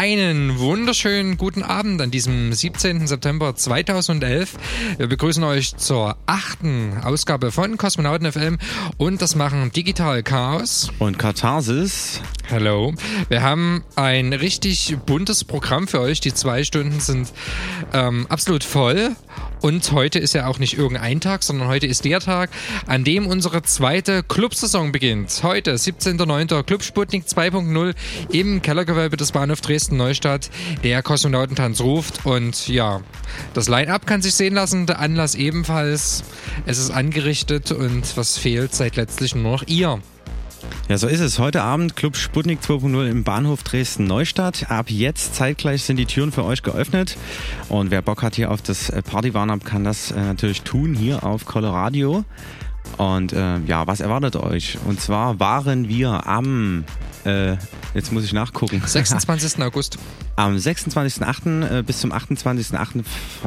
[0.00, 3.06] einen wunderschönen guten Abend an diesem 17.
[3.06, 4.56] September 2011.
[4.96, 8.56] Wir begrüßen euch zur achten Ausgabe von Kosmonauten FM
[8.96, 12.22] und das machen Digital Chaos und Katharsis.
[12.50, 12.92] Hallo.
[13.28, 16.20] Wir haben ein richtig buntes Programm für euch.
[16.20, 17.32] Die zwei Stunden sind
[17.92, 19.14] ähm, absolut voll.
[19.60, 22.50] Und heute ist ja auch nicht irgendein Tag, sondern heute ist der Tag,
[22.86, 25.42] an dem unsere zweite Clubsaison beginnt.
[25.44, 26.64] Heute, 17.09.
[26.64, 27.94] Club Sputnik 2.0
[28.32, 30.50] im Kellergewölbe des Bahnhof Dresden-Neustadt.
[30.82, 33.00] Der Kosmonautentanz ruft und ja,
[33.54, 36.24] das Line-Up kann sich sehen lassen, der Anlass ebenfalls.
[36.66, 40.00] Es ist angerichtet und was fehlt, seid letztlich nur noch ihr.
[40.88, 41.38] Ja, so ist es.
[41.38, 44.70] Heute Abend Club Sputnik 2.0 im Bahnhof Dresden-Neustadt.
[44.70, 47.16] Ab jetzt zeitgleich sind die Türen für euch geöffnet.
[47.68, 51.24] Und wer Bock hat hier auf das Party Warn-Up, kann das äh, natürlich tun hier
[51.24, 52.24] auf Colorado.
[52.96, 54.78] Und äh, ja, was erwartet euch?
[54.84, 56.84] Und zwar waren wir am,
[57.24, 57.56] äh,
[57.94, 58.82] jetzt muss ich nachgucken.
[58.84, 59.62] 26.
[59.62, 59.98] August.
[60.36, 61.78] Am 26.08.
[61.78, 62.98] Äh, bis zum 28.08.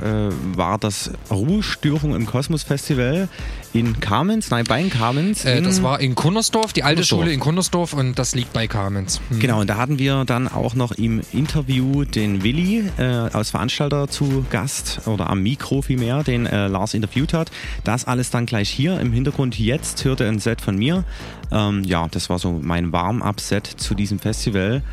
[0.02, 3.28] Äh, war das Ruhestörung im Kosmos Festival
[3.74, 5.46] in Kamenz, nein, bei Kamenz.
[5.46, 7.22] Äh, das war in Kunnersdorf, die alte Kunnersdorf.
[7.22, 9.20] Schule in Kunnersdorf und das liegt bei Kamenz.
[9.30, 9.40] Hm.
[9.40, 14.08] Genau, und da hatten wir dann auch noch im Interview den Willi äh, als Veranstalter
[14.08, 17.52] zu Gast oder am Mikro vielmehr, den äh, Lars interviewt hat.
[17.84, 19.58] Das alles dann gleich hier im Hintergrund.
[19.58, 21.04] Jetzt hörte ein Set von mir.
[21.52, 24.84] Ähm, ja, das war so mein Warm-up-Set zu diesem Festival.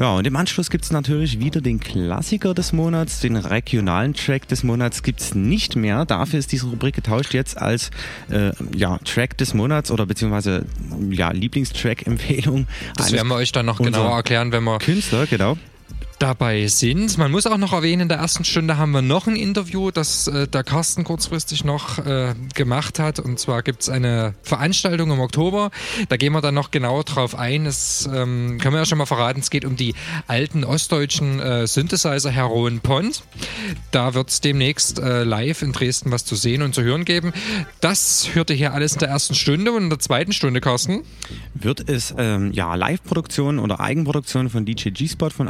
[0.00, 4.48] Ja, und im Anschluss gibt es natürlich wieder den Klassiker des Monats, den regionalen Track
[4.48, 6.04] des Monats gibt es nicht mehr.
[6.04, 7.90] Dafür ist diese Rubrik getauscht jetzt als
[8.30, 10.66] äh, ja, Track des Monats oder beziehungsweise
[11.10, 12.66] ja, Lieblingstrack-Empfehlung.
[12.96, 15.56] Das werden wir euch dann noch genauer erklären, wenn wir Künstler, genau
[16.18, 17.18] dabei sind.
[17.18, 20.26] Man muss auch noch erwähnen, in der ersten Stunde haben wir noch ein Interview, das
[20.26, 23.18] äh, der Carsten kurzfristig noch äh, gemacht hat.
[23.18, 25.70] Und zwar gibt es eine Veranstaltung im Oktober.
[26.08, 27.66] Da gehen wir dann noch genauer drauf ein.
[27.66, 29.94] Es ähm, können wir ja schon mal verraten, es geht um die
[30.26, 33.22] alten ostdeutschen äh, Synthesizer Heroen Pont.
[33.90, 37.32] Da wird es demnächst äh, live in Dresden was zu sehen und zu hören geben.
[37.80, 41.02] Das hörte hier alles in der ersten Stunde und in der zweiten Stunde, Carsten.
[41.54, 45.48] Wird es ähm, ja Live-Produktion oder Eigenproduktion von DJ G-Spot von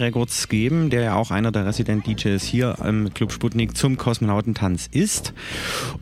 [0.00, 4.88] Records geben, der ja auch einer der Resident DJs hier im Club Sputnik zum Kosmonautentanz
[4.90, 5.32] ist.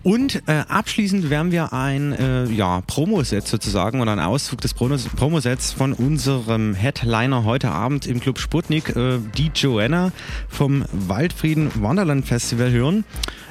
[0.03, 5.73] Und äh, abschließend werden wir ein äh, ja, Promoset sozusagen oder ein Auszug des Promosets
[5.73, 10.12] von unserem Headliner heute Abend im Club Sputnik, äh, die Joanna
[10.49, 13.05] vom Waldfrieden Wonderland Festival hören,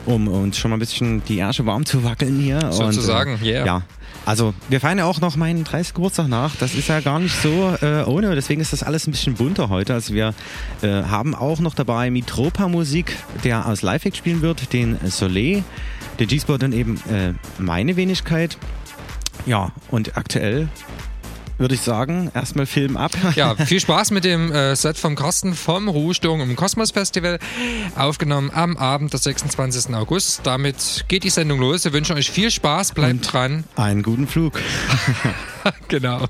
[0.05, 2.71] um uns schon mal ein bisschen die Ärsche warm zu wackeln hier.
[2.71, 3.65] Sozusagen, Und, äh, yeah.
[3.65, 3.81] Ja,
[4.25, 5.93] also wir feiern ja auch noch meinen 30.
[5.93, 6.55] Geburtstag nach.
[6.55, 8.35] Das ist ja gar nicht so äh, ohne.
[8.35, 9.93] Deswegen ist das alles ein bisschen bunter heute.
[9.93, 10.33] Also wir
[10.81, 15.63] äh, haben auch noch dabei Mitropa Musik, der aus Live spielen wird, den Soleil,
[16.19, 18.57] der G-Spot dann eben äh, meine Wenigkeit.
[19.45, 20.67] Ja, und aktuell
[21.59, 23.11] würde ich sagen, erstmal Film ab.
[23.35, 27.39] Ja, viel Spaß mit dem äh, Set vom Carsten vom Ruhestörung im Kosmos Festival.
[27.95, 29.93] Aufgenommen am Abend des 26.
[29.93, 30.41] August.
[30.43, 31.85] Damit geht die Sendung los.
[31.85, 33.63] Wir wünschen euch viel Spaß, bleibt Und dran.
[33.75, 34.59] Einen guten Flug.
[35.87, 36.27] genau.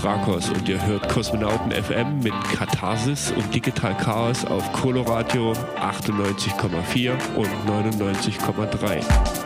[0.00, 7.12] DJ Drakos und ihr hört Kosmonauten FM mit Katharsis und Digital Chaos auf Coloradio 98,4
[7.36, 9.39] und 99,3.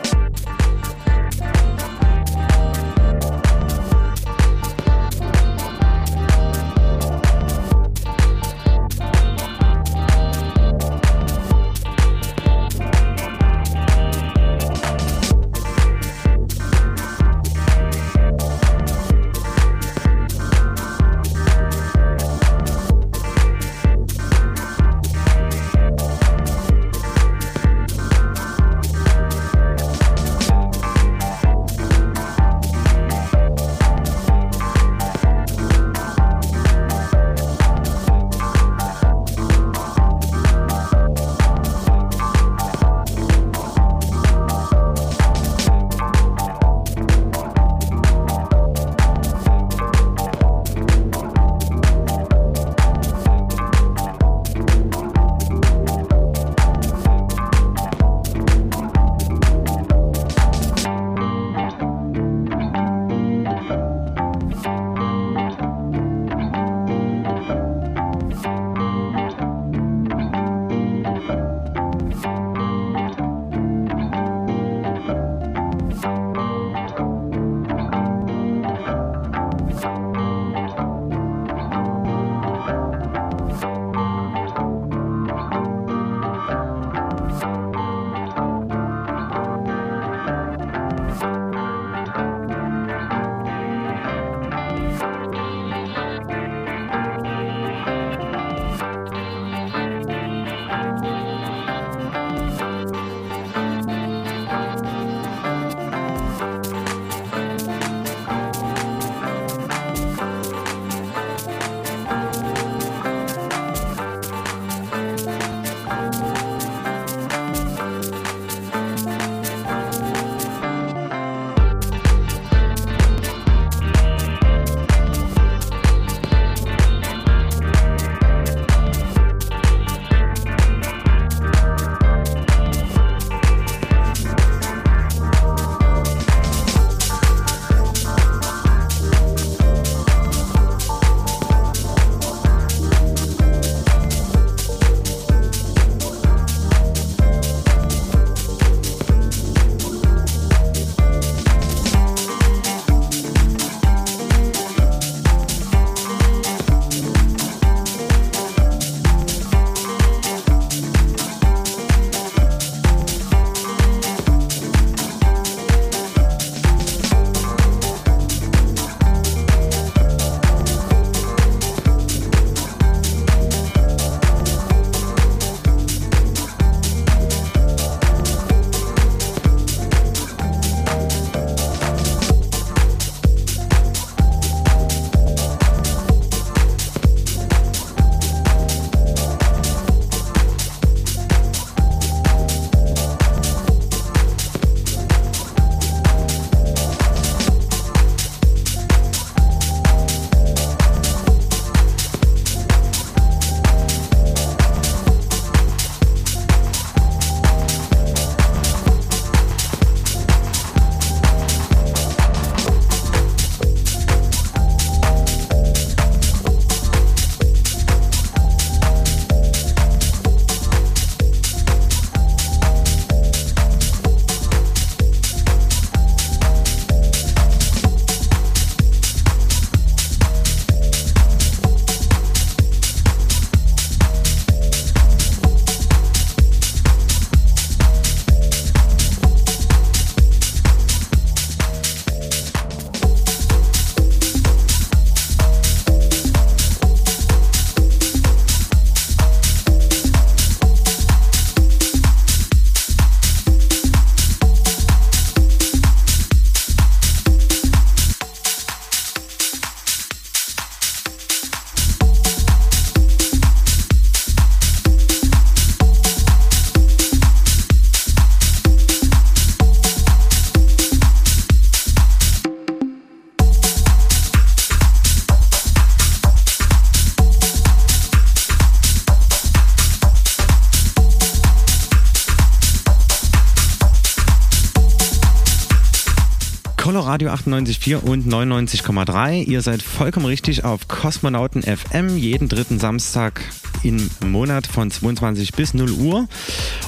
[287.35, 289.43] 98,4 und 99,3.
[289.43, 293.41] Ihr seid vollkommen richtig auf Kosmonauten FM jeden dritten Samstag
[293.83, 296.27] im Monat von 22 bis 0 Uhr.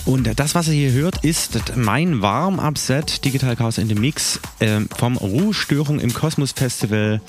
[0.06, 4.80] Und das, was ihr hier hört, ist mein Warm-Up-Set Digital Chaos in the Mix äh,
[4.98, 7.20] vom Ruhestörung im Kosmos Festival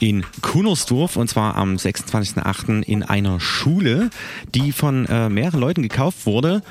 [0.00, 2.82] in Kunersdorf und zwar am 26.08.
[2.82, 4.10] in einer Schule,
[4.54, 6.62] die von äh, mehreren Leuten gekauft wurde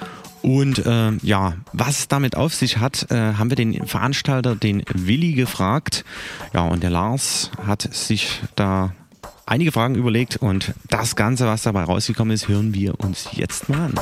[0.42, 5.34] und äh, ja, was damit auf sich hat, äh, haben wir den Veranstalter, den Willi,
[5.34, 6.06] gefragt.
[6.54, 8.94] Ja, und der Lars hat sich da
[9.46, 13.86] einige Fragen überlegt und das Ganze, was dabei rausgekommen ist, hören wir uns jetzt mal
[13.86, 13.94] an.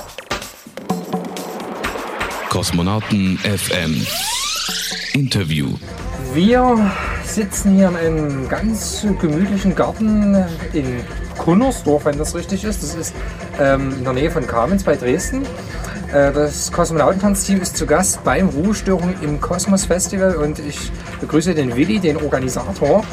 [2.49, 4.05] Kosmonauten FM
[5.15, 5.69] Interview.
[6.34, 6.91] Wir
[7.24, 10.36] sitzen hier in einem ganz gemütlichen Garten
[10.74, 11.00] in
[11.38, 12.84] Kunnersdorf, wenn das richtig ist.
[12.84, 13.15] Das ist
[13.57, 15.43] ähm, in der Nähe von Kamenz bei Dresden.
[16.12, 20.91] Äh, das Kosmonautentanzteam ist zu Gast beim Ruhestörung im Kosmos Festival und ich
[21.22, 23.05] begrüße den Willi, den Organisator.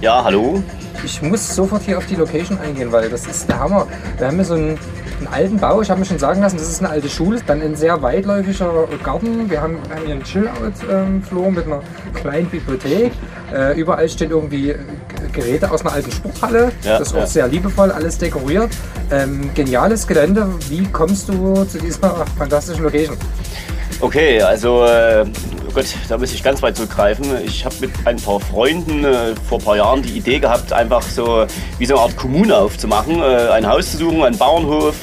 [0.00, 0.62] Ja, hallo.
[1.04, 3.88] Ich muss sofort hier auf die Location eingehen, weil das ist der Hammer.
[4.16, 4.78] Wir haben hier so einen,
[5.18, 7.60] einen alten Bau, ich habe mir schon sagen lassen, das ist eine alte Schule, dann
[7.62, 9.50] ein sehr weitläufiger Garten.
[9.50, 11.82] Wir haben, hier einen Chill-Out-Floor mit einer
[12.14, 13.12] kleinen Bibliothek.
[13.52, 14.74] Äh, überall stehen irgendwie
[15.32, 16.72] Geräte aus einer alten Sporthalle.
[16.82, 17.26] Ja, das ist auch ja.
[17.26, 18.70] sehr liebevoll, alles dekoriert.
[19.10, 20.48] Ähm, geniales Gelände.
[20.68, 23.16] Wie kommst du zu dieser fantastischen Location?
[24.00, 25.24] Okay, also äh,
[25.68, 27.26] oh Gott, da muss ich ganz weit zurückgreifen.
[27.44, 31.02] Ich habe mit ein paar Freunden äh, vor ein paar Jahren die Idee gehabt, einfach
[31.02, 31.46] so
[31.78, 34.96] wie so eine Art Kommune aufzumachen, äh, ein Haus zu suchen, einen Bauernhof.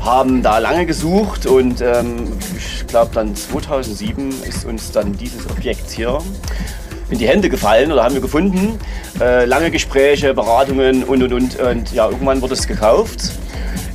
[0.00, 5.90] Haben da lange gesucht und ähm, ich glaube dann 2007 ist uns dann dieses Objekt
[5.90, 6.18] hier
[7.10, 8.78] in die Hände gefallen oder haben wir gefunden.
[9.20, 13.32] Äh, lange Gespräche, Beratungen und und und und ja, irgendwann wurde es gekauft.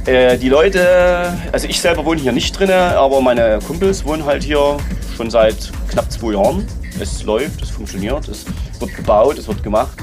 [0.06, 4.44] Äh, die Leute, also ich selber wohne hier nicht drin, aber meine Kumpels wohnen halt
[4.44, 4.78] hier
[5.16, 6.68] schon seit knapp zwei Jahren.
[7.00, 8.46] Es läuft, es funktioniert, es
[8.80, 9.98] wird gebaut, es wird gemacht.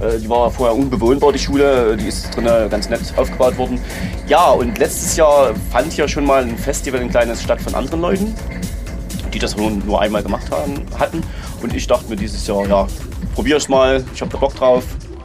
[0.00, 3.78] Äh, die war vorher unbewohnbar, die Schule, die ist drin ganz nett aufgebaut worden.
[4.28, 8.00] Ja, und letztes Jahr fand hier schon mal ein Festival, ein kleines statt von anderen
[8.00, 8.34] Leuten,
[9.34, 11.22] die das nur, einmal gemacht haben, hatten.
[11.62, 12.86] Und ich dachte mir dieses Jahr, ja,
[13.34, 14.84] probier es mal, ich habe da Bock drauf,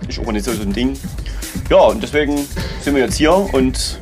[0.10, 1.00] ich organisiere so ein Ding.
[1.70, 2.46] Ja, und deswegen
[2.82, 4.00] sind wir jetzt hier und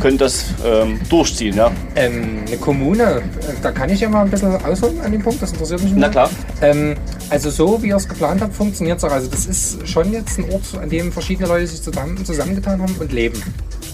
[0.00, 1.56] können das ähm, durchziehen.
[1.56, 1.70] Ja.
[1.94, 3.22] Ähm, eine Kommune, äh,
[3.62, 5.92] da kann ich ja mal ein bisschen ausholen an dem Punkt, das interessiert mich.
[5.92, 6.10] Na mal.
[6.10, 6.30] klar.
[6.62, 6.96] Ähm,
[7.30, 9.12] also so wie ihr es geplant habt, funktioniert es auch.
[9.12, 12.94] Also das ist schon jetzt ein Ort, an dem verschiedene Leute sich zusammen, zusammengetan haben
[12.98, 13.42] und leben.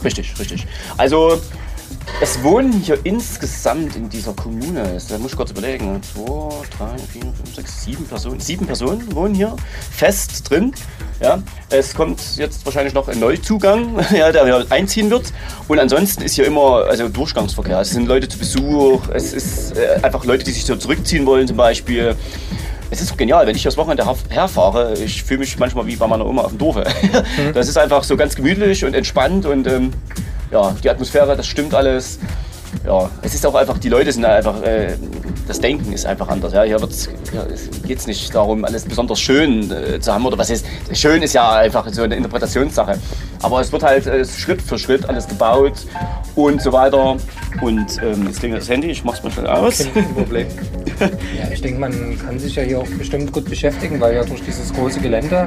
[0.04, 0.66] Richtig, richtig.
[0.96, 1.40] Also
[2.20, 6.22] es wohnen hier insgesamt in dieser Kommune, da muss ich kurz überlegen, 2,
[6.78, 9.56] 3, 4, 5, 6, 7 Personen, sieben Personen wohnen hier
[9.90, 10.72] fest drin.
[11.20, 11.42] Ja.
[11.70, 15.32] Es kommt jetzt wahrscheinlich noch ein Neuzugang, ja, der hier einziehen wird.
[15.68, 17.80] Und ansonsten ist hier immer also Durchgangsverkehr.
[17.80, 21.46] Es sind Leute zu Besuch, es ist äh, einfach Leute, die sich so zurückziehen wollen
[21.46, 22.16] zum Beispiel.
[22.90, 26.06] Es ist genial, wenn ich das Wochenende her- herfahre, ich fühle mich manchmal wie bei
[26.06, 26.84] meiner Oma auf dem Dorfe.
[27.54, 29.92] Das ist einfach so ganz gemütlich und entspannt und ähm,
[30.52, 32.18] ja, die Atmosphäre, das stimmt alles.
[32.86, 34.94] Ja, es ist auch einfach, die Leute sind einfach, äh,
[35.46, 36.52] das Denken ist einfach anders.
[36.52, 40.38] Ja, hier wird's, ja, es geht nicht darum, alles besonders schön äh, zu haben oder
[40.38, 40.64] was ist.
[40.92, 42.98] Schön ist ja einfach so eine Interpretationssache.
[43.42, 45.86] Aber es wird halt äh, Schritt für Schritt alles gebaut
[46.34, 47.16] und so weiter.
[47.60, 49.86] Und ähm, jetzt klingelt das Handy, ich mach's mal schnell aus.
[49.92, 50.46] Kein Problem.
[51.00, 54.42] ja, ich denke, man kann sich ja hier auch bestimmt gut beschäftigen, weil ja durch
[54.42, 55.46] dieses große Gelände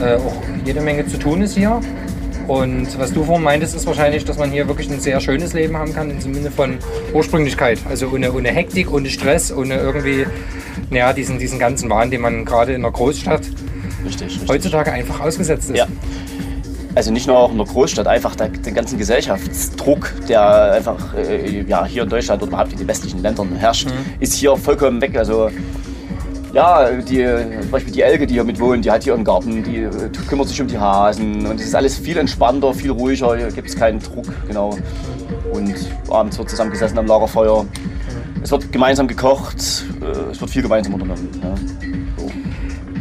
[0.00, 1.80] äh, auch jede Menge zu tun ist hier.
[2.46, 5.76] Und was du vorhin meintest, ist wahrscheinlich, dass man hier wirklich ein sehr schönes Leben
[5.76, 6.78] haben kann, im Sinne von
[7.12, 7.78] Ursprünglichkeit.
[7.88, 10.26] Also ohne, ohne Hektik, ohne Stress, ohne irgendwie
[10.90, 13.42] naja, diesen, diesen ganzen Wahn, den man gerade in der Großstadt
[14.04, 14.48] Richtig, richtig.
[14.48, 15.78] heutzutage einfach ausgesetzt ist.
[15.78, 15.86] Ja.
[16.94, 21.62] Also nicht nur auch in der Großstadt, einfach der, den ganzen Gesellschaftsdruck, der einfach äh,
[21.62, 23.88] ja, hier in Deutschland oder überhaupt in den westlichen Ländern herrscht,
[24.20, 25.16] ist hier vollkommen weg.
[25.16, 25.50] Also
[26.54, 27.26] ja, die,
[27.62, 29.90] zum Beispiel die Elke, die hier mit wohnt, die hat hier einen Garten, die äh,
[30.28, 33.68] kümmert sich um die Hasen und es ist alles viel entspannter, viel ruhiger, hier gibt
[33.68, 34.78] es keinen Druck, genau.
[35.52, 35.74] Und
[36.08, 37.66] abends wird zusammengesessen am Lagerfeuer.
[38.42, 41.28] Es wird gemeinsam gekocht, äh, es wird viel gemeinsam unternommen.
[41.42, 41.54] Ja.
[42.16, 42.30] So.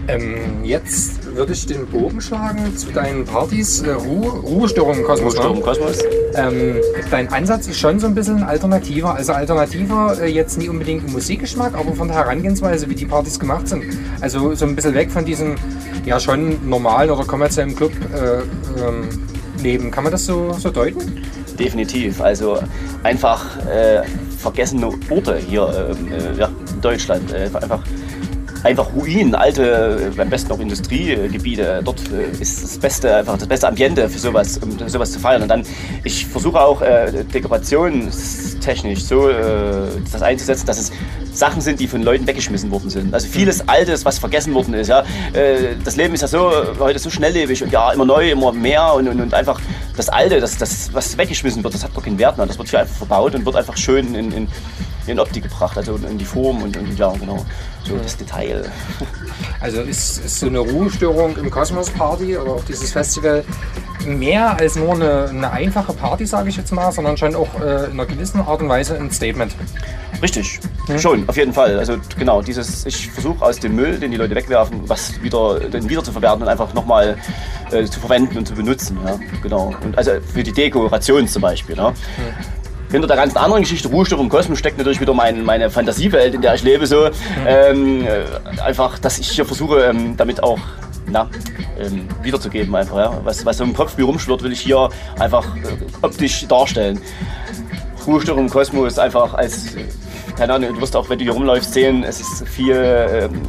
[0.07, 5.34] Ähm, jetzt würde ich den Bogen schlagen zu deinen Partys, äh, Ruhe, Ruhestörung im Kosmos.
[5.34, 5.60] Ruhestörung ne?
[5.60, 6.00] im Kosmos.
[6.36, 6.76] Ähm,
[7.12, 9.15] dein Ansatz ist schon so ein bisschen alternativer.
[9.15, 13.39] Also alternativer äh, jetzt nie unbedingt im Musikgeschmack, aber von der Herangehensweise, wie die Partys
[13.39, 13.84] gemacht sind.
[14.22, 15.56] Also so ein bisschen weg von diesem
[16.06, 18.39] ja schon normalen oder kommerziellen Club äh,
[18.82, 19.08] ähm,
[19.62, 19.91] Leben.
[19.91, 21.24] Kann man das so, so deuten?
[21.58, 22.22] Definitiv.
[22.22, 22.60] Also
[23.04, 24.04] einfach äh,
[24.38, 27.32] vergessene Orte hier ähm, äh, ja, in Deutschland.
[27.32, 27.84] Äh, einfach,
[28.63, 31.82] einfach Ruinen, alte, äh, am besten auch Industriegebiete.
[31.84, 35.41] Dort äh, ist das beste, einfach das beste Ambiente für sowas, um sowas zu feiern.
[35.41, 35.63] Und dann,
[36.04, 40.91] ich versuche auch äh, dekorationstechnisch so äh, das einzusetzen, dass es
[41.34, 43.13] Sachen sind, die von Leuten weggeschmissen worden sind.
[43.13, 44.88] Also vieles Altes, was vergessen worden ist.
[44.88, 45.04] Ja.
[45.34, 48.93] Äh, das Leben ist ja so heute so schnelllebig und ja immer neu, immer mehr
[48.93, 49.60] und, und, und einfach
[49.96, 52.46] das Alte, das, das, was weggeschmissen wird, das hat doch keinen Wert mehr.
[52.46, 54.48] Das wird hier einfach verbaut und wird einfach schön in, in,
[55.08, 57.46] in Optik gebracht, also in die Form und, und ja, genau,
[57.88, 58.63] so das Detail.
[59.60, 63.43] Also ist, ist so eine Ruhestörung im Kosmos Party oder auch dieses Festival
[64.06, 67.86] mehr als nur eine, eine einfache Party, sage ich jetzt mal, sondern schon auch äh,
[67.86, 69.56] in einer gewissen Art und Weise ein Statement.
[70.22, 70.60] Richtig,
[70.98, 71.80] schon, auf jeden Fall.
[71.80, 75.89] Also genau, dieses, ich versuche aus dem Müll, den die Leute wegwerfen, was wieder, den
[75.89, 77.17] wieder zu verwerten und einfach nochmal
[77.72, 78.98] äh, zu verwenden und zu benutzen.
[79.06, 79.74] Ja, genau.
[79.84, 81.78] Und also für die Dekoration zum Beispiel.
[81.78, 81.93] Ja.
[82.91, 86.41] Hinter der ganzen anderen Geschichte, Ruhestörung im Kosmos, steckt natürlich wieder mein, meine Fantasiewelt, in
[86.41, 86.86] der ich lebe.
[86.86, 87.10] So.
[87.48, 90.60] Ähm, äh, einfach, dass ich hier versuche, ähm, damit auch
[91.08, 91.30] na,
[91.80, 92.76] ähm, wiederzugeben.
[92.76, 93.22] Einfach, ja.
[93.24, 95.60] was, was so im Kopf wie rumschwirrt, will ich hier einfach äh,
[96.02, 97.00] optisch darstellen.
[98.06, 99.86] Ruhestörung im Kosmos einfach als, äh,
[100.36, 103.41] keine Ahnung, du wirst auch, wenn du hier rumläufst, sehen, es ist viel ähm,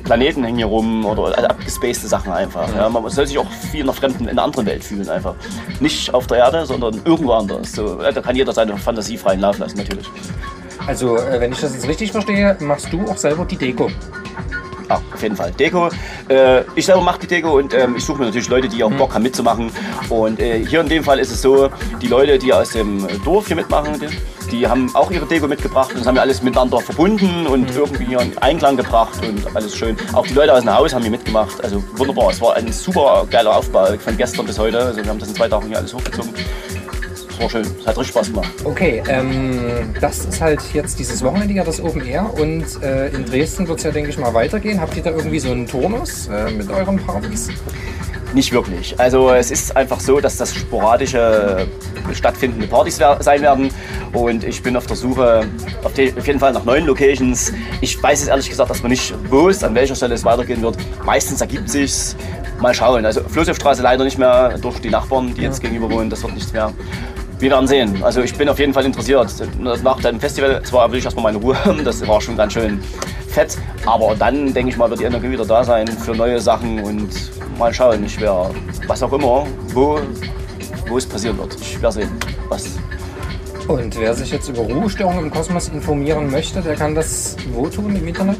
[0.00, 2.68] Planeten hängen hier rum oder also abgespacede Sachen einfach.
[2.74, 2.88] Ja.
[2.88, 5.34] Man soll sich auch viel in einer fremden, in einer anderen Welt fühlen einfach.
[5.80, 7.72] Nicht auf der Erde, sondern irgendwo anders.
[7.72, 10.08] So, da kann jeder seine Fantasie freien Lauf lassen, natürlich.
[10.86, 13.90] Also, äh, wenn ich das jetzt richtig verstehe, machst du auch selber die Deko.
[14.88, 15.52] Ja, auf jeden Fall.
[15.52, 15.88] Deko.
[16.28, 18.92] Äh, ich selber mache die Deko und ähm, ich suche mir natürlich Leute, die auch
[18.92, 19.70] Bock haben mitzumachen.
[20.08, 23.46] Und äh, hier in dem Fall ist es so, die Leute, die aus dem Dorf
[23.46, 26.78] hier mitmachen, die, die haben auch ihre Deko mitgebracht und das haben wir alles miteinander
[26.80, 29.96] verbunden und irgendwie hier in Einklang gebracht und alles schön.
[30.12, 31.62] Auch die Leute aus dem Haus haben hier mitgemacht.
[31.62, 32.30] Also wunderbar.
[32.30, 34.78] Es war ein super geiler Aufbau von gestern bis heute.
[34.78, 36.32] Also wir haben das in zwei Tagen hier alles hochgezogen.
[37.32, 37.62] Es war schön.
[37.62, 38.50] Es hat richtig Spaß gemacht.
[38.64, 39.58] Okay, ähm,
[40.00, 43.78] das ist halt jetzt dieses Wochenende ja das Open Air und äh, in Dresden wird
[43.78, 44.80] es ja, denke ich mal, weitergehen.
[44.80, 47.48] Habt ihr da irgendwie so einen Turnus äh, mit euren Partys?
[48.34, 48.98] Nicht wirklich.
[48.98, 51.66] Also es ist einfach so, dass das sporadische
[52.14, 53.68] stattfindende Partys sein werden.
[54.12, 55.46] Und ich bin auf der Suche
[55.82, 57.52] auf, auf jeden Fall nach neuen Locations.
[57.80, 60.76] Ich weiß jetzt ehrlich gesagt erstmal nicht, wo es, an welcher Stelle es weitergehen wird.
[61.04, 62.16] Meistens ergibt sich's.
[62.60, 63.04] Mal schauen.
[63.04, 66.08] Also Flusshofstraße leider nicht mehr durch die Nachbarn, die jetzt gegenüber wohnen.
[66.08, 66.72] Das wird nichts mehr.
[67.42, 68.04] Wir werden sehen.
[68.04, 69.34] Also ich bin auf jeden Fall interessiert.
[69.58, 72.80] Nach dem Festival zwar will ich erstmal meine Ruhe haben, das war schon ganz schön
[73.26, 73.58] fett.
[73.84, 77.10] Aber dann denke ich mal, wird die Energie wieder da sein für neue Sachen und
[77.58, 78.04] mal schauen.
[78.04, 78.54] Ich werde,
[78.86, 79.98] was auch immer, wo,
[80.86, 81.56] wo es passieren wird.
[81.60, 82.10] Ich werde sehen,
[82.48, 82.78] was.
[83.66, 87.96] Und wer sich jetzt über Ruhestörungen im Kosmos informieren möchte, der kann das wo tun
[87.96, 88.38] im Internet?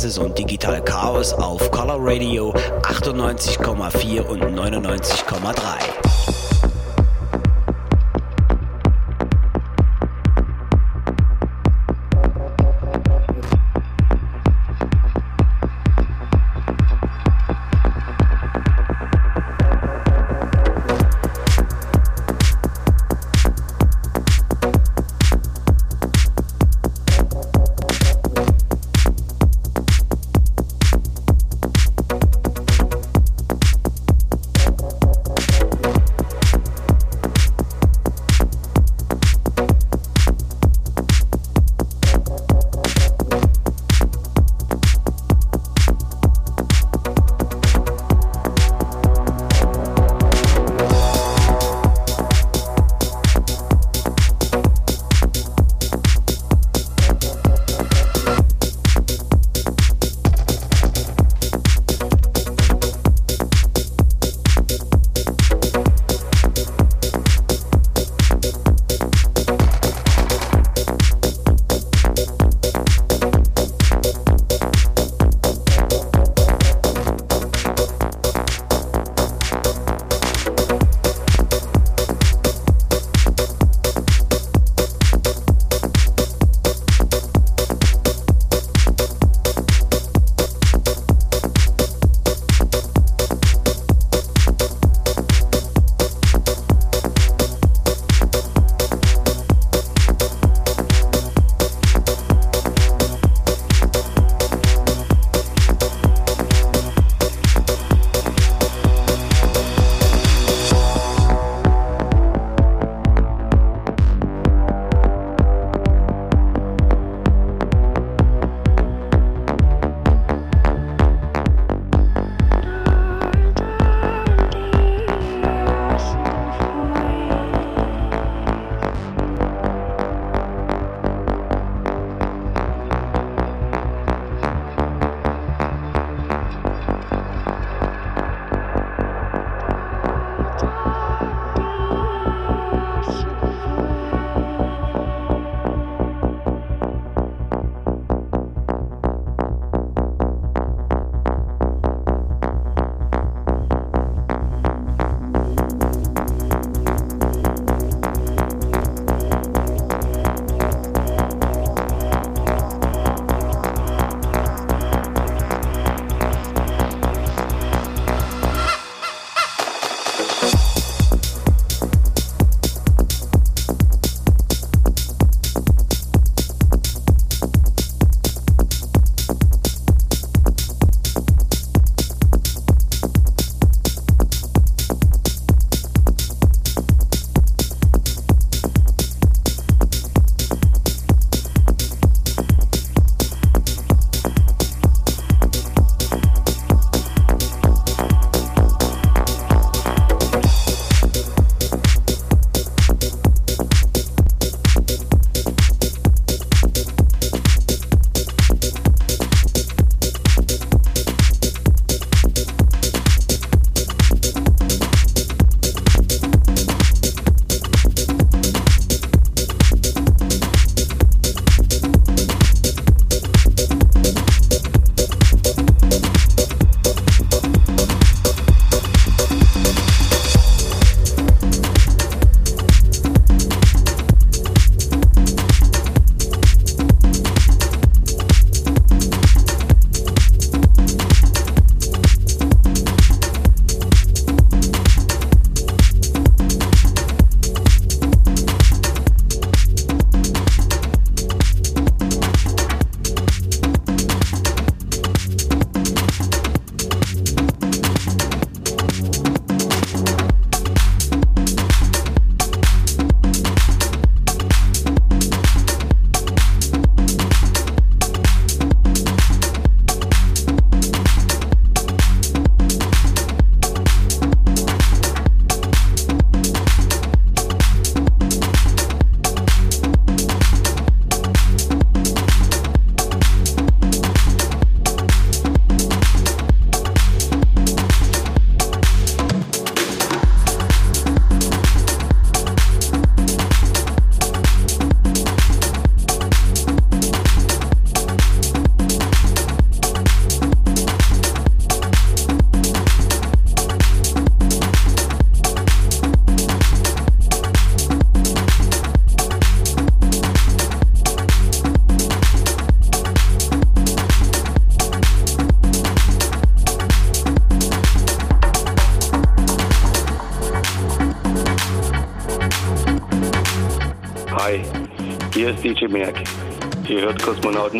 [0.00, 6.09] Kartasis und Digital Chaos auf Color Radio 98,4 und 99,3.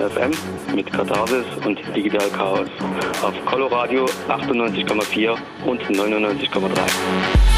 [0.00, 2.68] Kosmonauten FM mit Katharsis und Digital Chaos
[3.22, 5.36] auf Coloradio 98,4
[5.66, 7.49] und 99,3.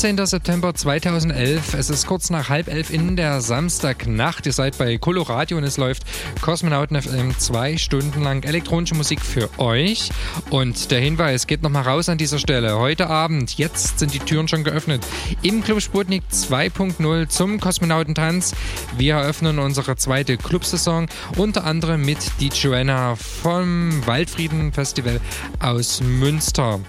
[0.00, 1.74] September 2011.
[1.74, 4.46] Es ist kurz nach halb elf in der Samstagnacht.
[4.46, 6.04] Ihr seid bei Coloradio und es läuft
[6.40, 10.08] Kosmonauten FM zwei Stunden lang elektronische Musik für euch.
[10.48, 12.78] Und der Hinweis geht nochmal raus an dieser Stelle.
[12.78, 15.06] Heute Abend, jetzt sind die Türen schon geöffnet,
[15.42, 18.54] im Club Sputnik 2.0 zum Kosmonautentanz.
[18.96, 25.20] Wir eröffnen unsere zweite Clubsaison, unter anderem mit die Joanna vom Waldfrieden Festival
[25.58, 26.80] aus Münster.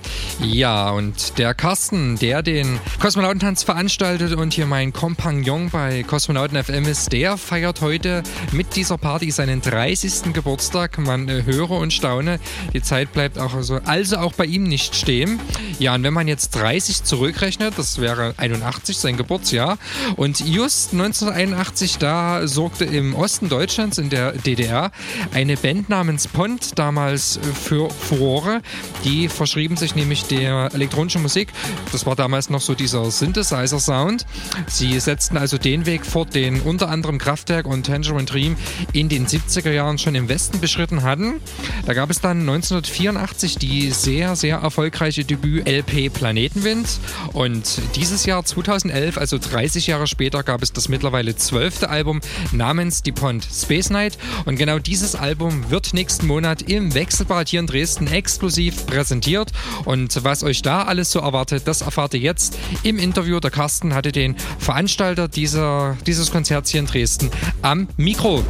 [0.41, 6.85] Ja, und der Carsten, der den Kosmonautentanz veranstaltet und hier mein Kompagnon bei Kosmonauten FM
[6.85, 8.21] ist, der feiert heute
[8.51, 10.33] mit dieser Party seinen 30.
[10.33, 10.99] Geburtstag.
[10.99, 12.39] Man äh, höre und staune,
[12.73, 15.39] die Zeit bleibt auch also, also auch bei ihm nicht stehen.
[15.79, 19.79] Ja, und wenn man jetzt 30 zurückrechnet, das wäre 81, sein Geburtsjahr.
[20.15, 24.91] Und just 1981, da sorgte im Osten Deutschlands, in der DDR,
[25.33, 28.61] eine Band namens Pont damals für Furore.
[29.05, 31.47] Die verschrieben sich nämlich der elektronischen Musik.
[31.91, 34.25] Das war damals noch so dieser Synthesizer-Sound.
[34.67, 38.57] Sie setzten also den Weg fort, den unter anderem Kraftwerk und Tangerine Dream
[38.91, 41.39] in den 70er Jahren schon im Westen beschritten hatten.
[41.85, 46.99] Da gab es dann 1984 die sehr, sehr erfolgreiche Debüt-LP Planetenwind
[47.31, 52.19] und dieses Jahr 2011, also 30 Jahre später, gab es das mittlerweile zwölfte Album
[52.51, 57.61] namens Die Pond Space Night und genau dieses Album wird nächsten Monat im Wechselbad hier
[57.61, 59.53] in Dresden exklusiv präsentiert
[59.85, 63.39] und was euch da alles so erwartet, das erfahrt ihr jetzt im Interview.
[63.39, 67.29] Der Carsten hatte den Veranstalter dieser, dieses Konzerts hier in Dresden
[67.61, 68.43] am Mikro.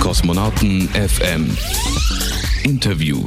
[0.00, 1.56] Kosmonauten FM
[2.62, 3.24] Interview.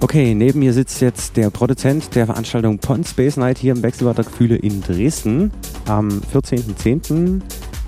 [0.00, 4.22] Okay, neben mir sitzt jetzt der Produzent der Veranstaltung Pond Space Night hier im Wechselwater
[4.22, 5.50] Gefühle in Dresden
[5.86, 7.40] am 14.10.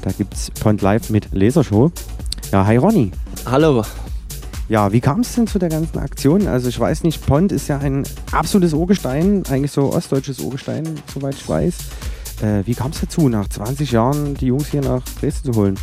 [0.02, 1.92] Da gibt es Pond Live mit Lasershow.
[2.50, 3.12] Ja, hi Ronny.
[3.46, 3.84] Hallo.
[4.70, 6.46] Ja, wie kam es denn zu der ganzen Aktion?
[6.46, 11.34] Also ich weiß nicht, Pond ist ja ein absolutes Urgestein, eigentlich so ostdeutsches Urgestein, soweit
[11.34, 11.74] ich weiß.
[12.42, 15.74] Äh, wie kam es dazu, nach 20 Jahren die Jungs hier nach Dresden zu holen?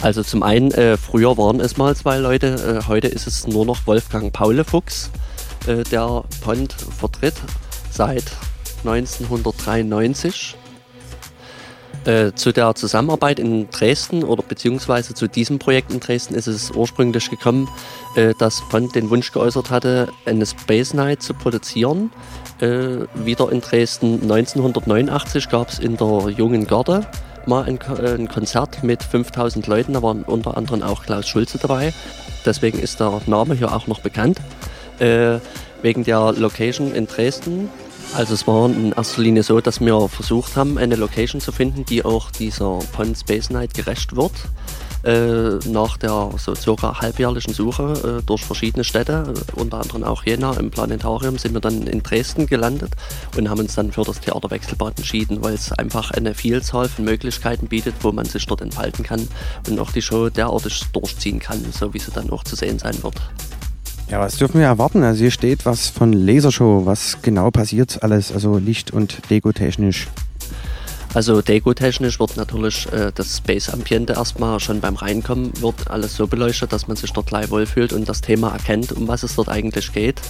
[0.00, 3.66] Also zum einen, äh, früher waren es mal zwei Leute, äh, heute ist es nur
[3.66, 5.10] noch Wolfgang Paule Fuchs,
[5.66, 7.34] äh, der Pond vertritt
[7.90, 8.24] seit
[8.82, 10.56] 1993.
[12.06, 16.70] Äh, zu der Zusammenarbeit in Dresden oder beziehungsweise zu diesem Projekt in Dresden ist es
[16.70, 17.68] ursprünglich gekommen,
[18.16, 22.10] äh, dass Pond den Wunsch geäußert hatte, eine Space Night zu produzieren.
[22.60, 27.06] Äh, wieder in Dresden 1989 gab es in der Jungen Garde
[27.46, 31.58] mal ein, äh, ein Konzert mit 5000 Leuten, da waren unter anderem auch Klaus Schulze
[31.58, 31.92] dabei.
[32.46, 34.38] Deswegen ist der Name hier auch noch bekannt.
[34.98, 35.38] Äh,
[35.82, 37.68] wegen der Location in Dresden.
[38.14, 41.84] Also es war in erster Linie so, dass wir versucht haben, eine Location zu finden,
[41.84, 44.32] die auch dieser Pond Space Night gerecht wird.
[45.02, 50.24] Äh, nach der so circa halbjährlichen Suche äh, durch verschiedene Städte, äh, unter anderem auch
[50.24, 52.90] Jena im Planetarium, sind wir dann in Dresden gelandet
[53.34, 57.06] und haben uns dann für das Theater Wechselbad entschieden, weil es einfach eine Vielzahl von
[57.06, 59.26] Möglichkeiten bietet, wo man sich dort entfalten kann
[59.66, 63.02] und auch die Show derartig durchziehen kann, so wie sie dann auch zu sehen sein
[63.02, 63.16] wird.
[64.10, 65.04] Ja, was dürfen wir erwarten?
[65.04, 66.84] Also hier steht was von Lasershow.
[66.84, 68.32] Was genau passiert alles?
[68.32, 70.08] Also Licht- und Deko-technisch.
[71.14, 76.72] Also Deko-technisch wird natürlich äh, das Space-Ambiente erstmal schon beim Reinkommen wird alles so beleuchtet,
[76.72, 79.92] dass man sich dort gleich wohlfühlt und das Thema erkennt, um was es dort eigentlich
[79.92, 80.20] geht.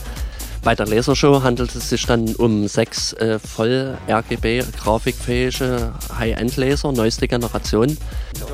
[0.62, 7.26] Bei der Lasershow handelt es sich dann um sechs äh, voll RGB grafikfähige High-End-Laser, neueste
[7.28, 7.96] Generation.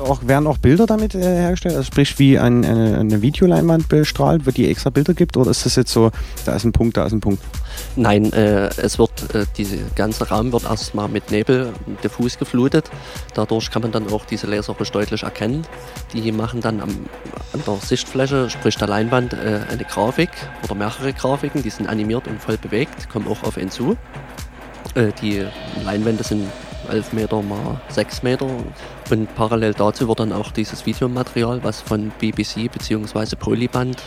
[0.03, 1.75] Auch, werden auch Bilder damit äh, hergestellt?
[1.75, 5.35] Also sprich wie ein, eine, eine Videoleinwand bestrahlt, wo die extra Bilder gibt?
[5.35, 6.11] Oder ist das jetzt so,
[6.45, 7.43] da ist ein Punkt, da ist ein Punkt?
[7.95, 12.89] Nein, äh, es wird, äh, dieser ganze Raum wird erstmal mit Nebel diffus geflutet.
[13.33, 15.65] Dadurch kann man dann auch diese Laser deutlich erkennen.
[16.13, 16.89] Die machen dann am,
[17.53, 20.29] an der Sichtfläche, sprich der Leinwand, äh, eine Grafik
[20.63, 23.97] oder mehrere Grafiken, die sind animiert und voll bewegt, kommen auch auf ihn zu.
[24.93, 25.45] Äh, die
[25.83, 26.47] Leinwände sind
[26.89, 28.47] 11 Meter mal 6 Meter
[29.09, 33.35] und parallel dazu wird dann auch dieses Videomaterial, was von BBC bzw.
[33.35, 34.01] Polyband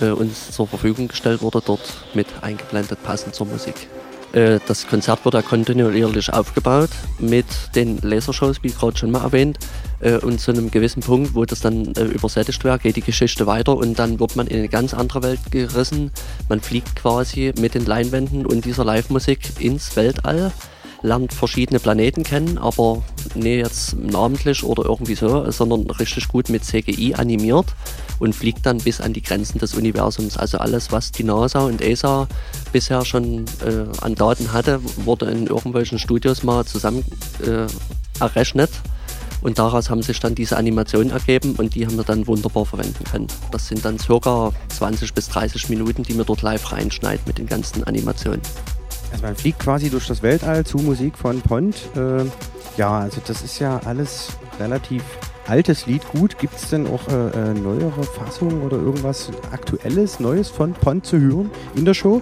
[0.00, 3.88] äh, uns zur Verfügung gestellt wurde, dort mit eingeblendet, passend zur Musik.
[4.32, 9.58] Äh, das Konzert wird ja kontinuierlich aufgebaut mit den Lasershows, wie gerade schon mal erwähnt.
[10.00, 13.46] Äh, und zu einem gewissen Punkt, wo das dann äh, übersättigt wäre, geht die Geschichte
[13.46, 16.10] weiter und dann wird man in eine ganz andere Welt gerissen.
[16.48, 20.52] Man fliegt quasi mit den Leinwänden und dieser Live-Musik ins Weltall
[21.02, 23.02] lernt verschiedene Planeten kennen, aber
[23.34, 27.66] nicht jetzt namentlich oder irgendwie so, sondern richtig gut mit CGI animiert
[28.22, 30.36] und fliegt dann bis an die Grenzen des Universums.
[30.36, 32.28] Also alles, was die NASA und ESA
[32.70, 37.04] bisher schon äh, an Daten hatte, wurde in irgendwelchen Studios mal zusammen
[37.44, 37.66] äh,
[38.22, 38.70] errechnet.
[39.40, 43.02] Und daraus haben sich dann diese Animationen ergeben und die haben wir dann wunderbar verwenden
[43.10, 43.26] können.
[43.50, 47.46] Das sind dann circa 20 bis 30 Minuten, die wir dort live reinschneiden mit den
[47.46, 48.40] ganzen Animationen.
[49.10, 51.74] Also man fliegt quasi durch das Weltall zu Musik von Pont.
[51.96, 52.24] Äh,
[52.76, 54.28] ja, also das ist ja alles
[54.60, 55.02] relativ
[55.46, 56.02] altes Lied.
[56.08, 61.06] Gut, gibt es denn auch äh, äh, neuere Fassungen oder irgendwas Aktuelles, Neues von Pont
[61.06, 62.20] zu hören in der Show?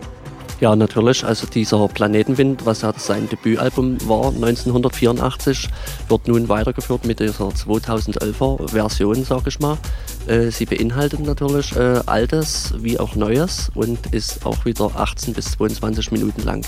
[0.60, 1.24] Ja, natürlich.
[1.24, 5.70] Also dieser Planetenwind, was ja sein Debütalbum war, 1984,
[6.08, 9.78] wird nun weitergeführt mit dieser 2011er Version, sage ich mal.
[10.26, 15.52] Äh, sie beinhaltet natürlich äh, Altes wie auch Neues und ist auch wieder 18 bis
[15.52, 16.62] 22 Minuten lang.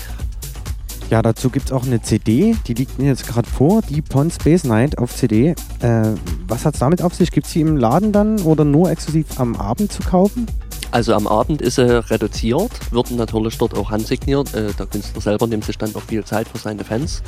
[1.09, 4.33] Ja, dazu gibt es auch eine CD, die liegt mir jetzt gerade vor, die Pond
[4.33, 5.53] Space Night auf CD.
[5.81, 6.15] Äh,
[6.47, 7.31] was hat es damit auf sich?
[7.31, 10.47] Gibt es sie im Laden dann oder nur exklusiv am Abend zu kaufen?
[10.91, 14.53] Also am Abend ist er reduziert, wird natürlich dort auch handsigniert.
[14.53, 17.21] Äh, der Künstler selber nimmt sich dann auch viel Zeit für seine Fans.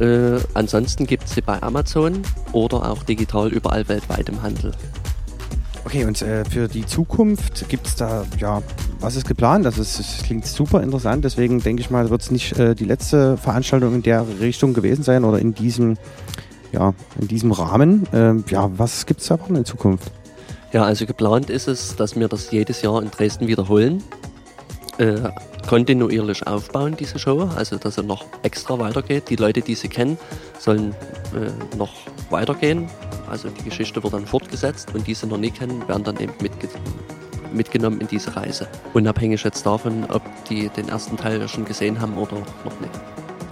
[0.00, 2.22] Äh, ansonsten gibt es sie bei Amazon
[2.52, 4.72] oder auch digital überall weltweit im Handel.
[5.88, 8.62] Okay, und äh, für die Zukunft gibt es da, ja,
[9.00, 9.64] was ist geplant?
[9.64, 12.84] Das, ist, das klingt super interessant, deswegen denke ich mal, wird es nicht äh, die
[12.84, 15.96] letzte Veranstaltung in der Richtung gewesen sein oder in diesem,
[16.72, 18.06] ja, in diesem Rahmen.
[18.12, 20.12] Ähm, ja, was gibt es da noch in Zukunft?
[20.74, 24.02] Ja, also geplant ist es, dass wir das jedes Jahr in Dresden wiederholen.
[24.98, 25.30] Äh,
[25.66, 29.30] kontinuierlich aufbauen, diese Show, also dass er noch extra weitergeht.
[29.30, 30.18] Die Leute, die sie kennen,
[30.58, 30.94] sollen
[31.34, 31.94] äh, noch
[32.30, 32.88] weitergehen.
[33.30, 36.32] Also die Geschichte wird dann fortgesetzt und die sie noch nie kennen, werden dann eben
[36.40, 36.68] mitge
[37.52, 38.68] mitgenommen in diese Reise.
[38.92, 42.92] Unabhängig jetzt davon, ob die den ersten Teil schon gesehen haben oder noch nicht.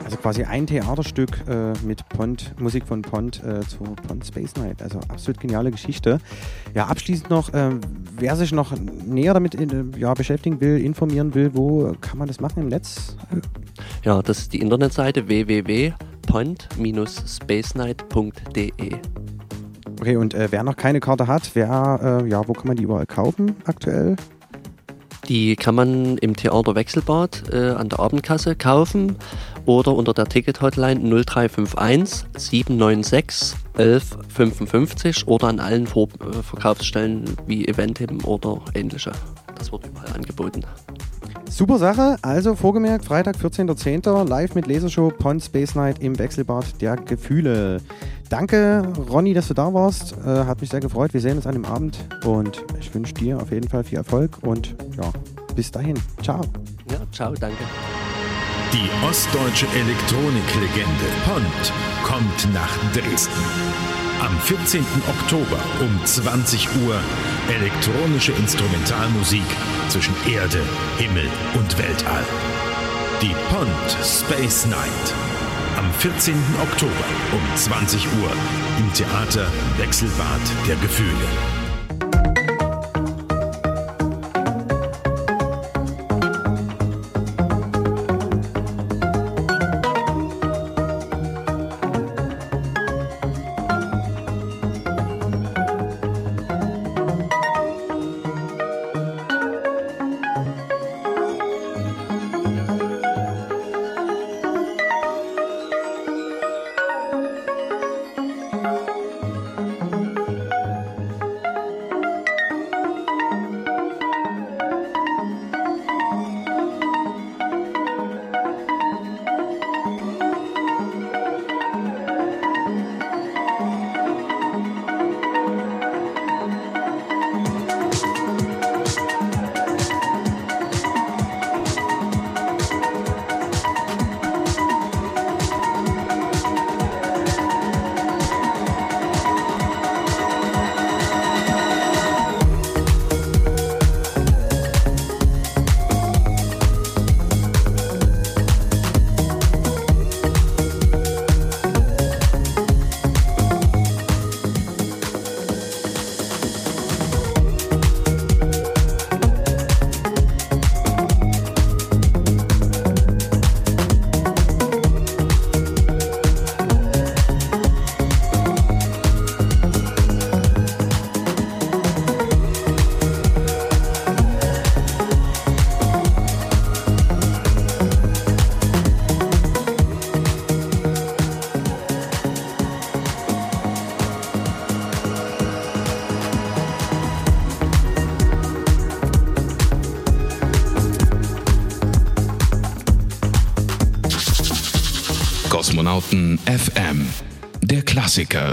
[0.06, 4.80] Also quasi ein Theaterstück äh, mit Pont, Musik von Pont äh, zu Pont Space Night.
[4.80, 6.20] Also absolut geniale Geschichte.
[6.74, 7.70] Ja, abschließend noch, äh,
[8.16, 8.72] wer sich noch
[9.04, 13.16] näher damit in, ja, beschäftigen will, informieren will, wo kann man das machen im Netz?
[14.04, 15.26] Ja, das ist die Internetseite
[16.26, 18.96] www.pont-spacenight.de.
[20.00, 22.82] Okay, und äh, wer noch keine Karte hat, wer, äh, ja, wo kann man die
[22.82, 24.16] überall kaufen aktuell?
[25.28, 29.16] Die kann man im Theater Wechselbad äh, an der Abendkasse kaufen
[29.64, 38.24] oder unter der Ticket-Hotline 0351 796 1155 oder an allen Vor äh, Verkaufsstellen wie Eventim
[38.24, 39.10] oder ähnliche.
[39.58, 40.62] Das wird überall angeboten.
[41.48, 42.16] Super Sache.
[42.22, 44.28] Also vorgemerkt, Freitag, 14.10.
[44.28, 47.80] live mit Lasershow Pond Space Night im Wechselbad der Gefühle.
[48.28, 50.14] Danke, Ronny, dass du da warst.
[50.24, 51.14] Äh, hat mich sehr gefreut.
[51.14, 54.38] Wir sehen uns an dem Abend und ich wünsche dir auf jeden Fall viel Erfolg
[54.42, 55.10] und ja,
[55.54, 55.96] bis dahin.
[56.22, 56.40] Ciao.
[56.90, 57.62] Ja, ciao, danke.
[58.72, 61.72] Die ostdeutsche Elektroniklegende Pont
[62.04, 63.85] kommt nach Dresden.
[64.20, 64.84] Am 14.
[65.08, 66.98] Oktober um 20 Uhr
[67.54, 69.44] elektronische Instrumentalmusik
[69.88, 70.62] zwischen Erde,
[70.98, 72.24] Himmel und Weltall.
[73.20, 75.14] Die Pont Space Night.
[75.76, 76.34] Am 14.
[76.62, 78.30] Oktober um 20 Uhr
[78.78, 79.46] im Theater
[79.76, 81.65] Wechselbad der Gefühle.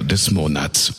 [0.03, 0.91] Des Monats.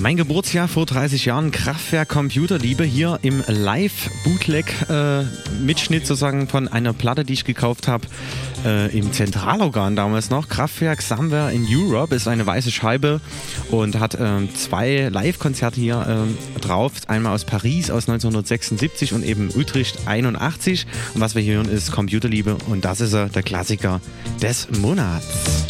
[0.00, 7.34] Mein Geburtsjahr vor 30 Jahren, Kraftwerk Computerliebe, hier im Live-Bootleg-Mitschnitt sozusagen von einer Platte, die
[7.34, 8.06] ich gekauft habe
[8.64, 10.48] äh, im Zentralorgan damals noch.
[10.48, 13.20] Kraftwerk Somewhere in Europe ist eine weiße Scheibe
[13.70, 16.92] und hat ähm, zwei Live-Konzerte hier ähm, drauf.
[17.06, 20.86] Einmal aus Paris aus 1976 und eben Utrecht 81.
[21.14, 24.00] Und was wir hier hören ist Computerliebe und das ist er, der Klassiker
[24.40, 25.69] des Monats.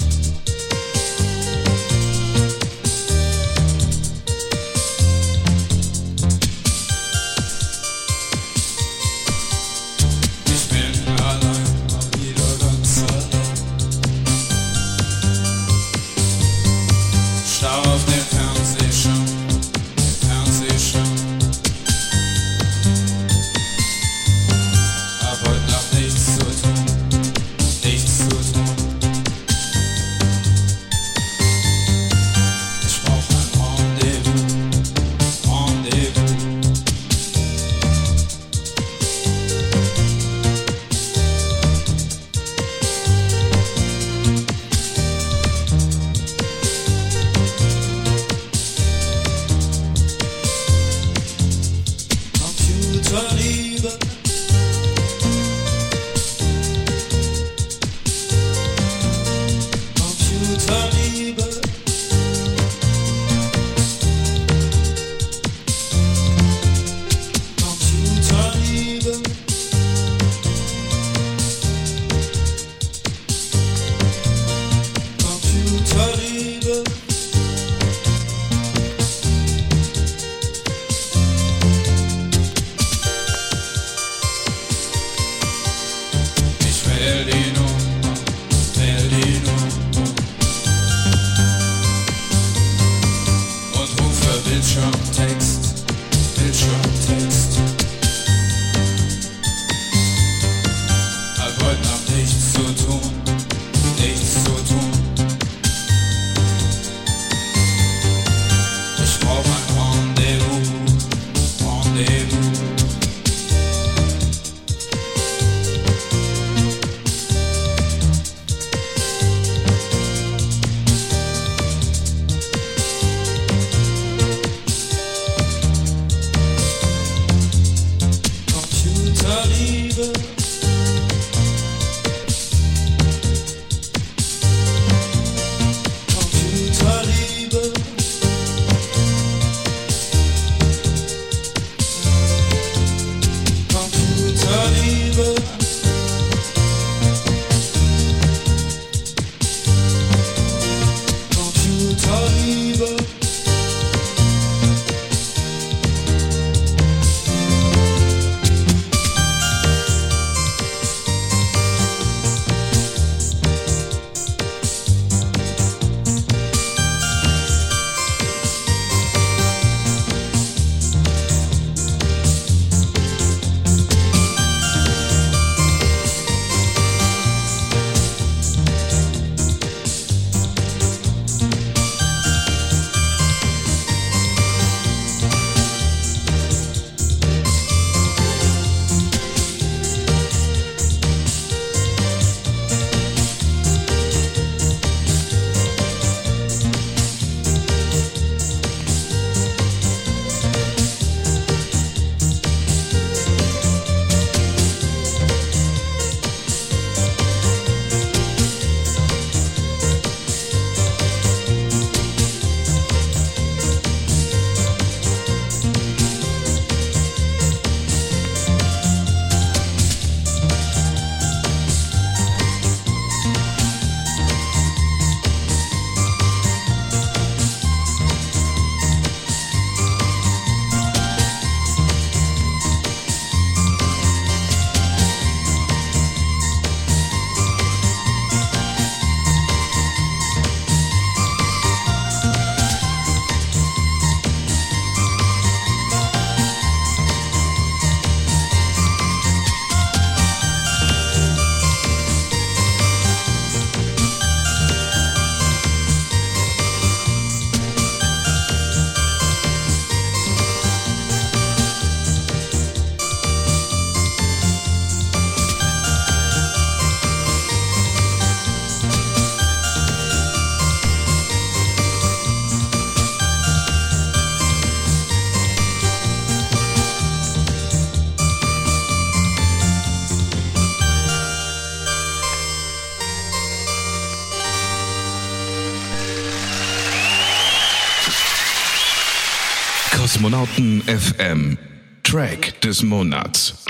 [290.41, 291.59] Kosmonauten FM
[292.03, 293.63] Track des Monats.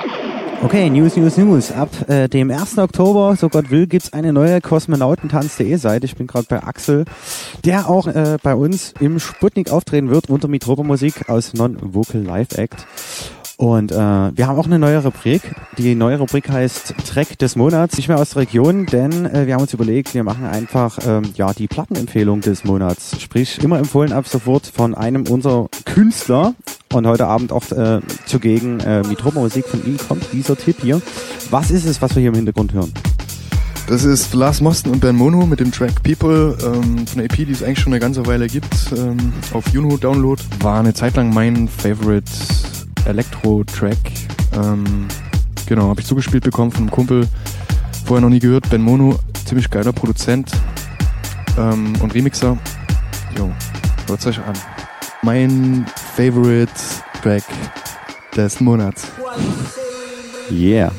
[0.63, 1.73] Okay, News, News, News.
[1.73, 2.79] Ab äh, dem 1.
[2.79, 6.07] Oktober, so Gott will, gibt's eine neue Kosmonautentanz.de Seite.
[6.07, 7.07] Ich bin gerade bei Axel,
[7.65, 12.53] der auch äh, bei uns im Sputnik auftreten wird unter Mitropa Musik aus Non-Vocal Live
[12.57, 12.87] Act.
[13.61, 15.43] Und äh, wir haben auch eine neue Rubrik.
[15.77, 17.99] Die neue Rubrik heißt Track des Monats.
[17.99, 21.25] Nicht mehr aus der Region, denn äh, wir haben uns überlegt, wir machen einfach ähm,
[21.35, 23.21] ja die Plattenempfehlung des Monats.
[23.21, 26.55] Sprich, immer empfohlen ab sofort von einem unserer Künstler.
[26.95, 31.03] Und heute Abend auch äh, zugegen äh, Mitropa Musik von ihm kommt dieser Tipp hier.
[31.51, 32.95] Was ist es, was wir hier im Hintergrund hören?
[33.89, 37.37] Das ist Lars Mosten und Ben Mono mit dem Track People ähm, von der EP,
[37.37, 38.75] die es eigentlich schon eine ganze Weile gibt.
[38.97, 39.19] Ähm,
[39.53, 40.43] auf Juno Download.
[40.61, 42.25] War eine Zeit lang mein Favorite
[43.07, 43.99] Elektro-Track.
[44.55, 45.07] Ähm,
[45.67, 47.27] genau, habe ich zugespielt bekommen von einem Kumpel.
[48.05, 48.69] Vorher noch nie gehört.
[48.71, 50.51] Ben Mono, ziemlich geiler Produzent
[51.59, 52.59] ähm, und Remixer.
[53.37, 53.51] Jo,
[54.07, 54.55] hört euch an.
[55.23, 55.87] Mein
[56.17, 56.73] Favorite
[57.23, 57.45] Track
[58.37, 59.07] des Monats.
[60.51, 60.91] Yeah.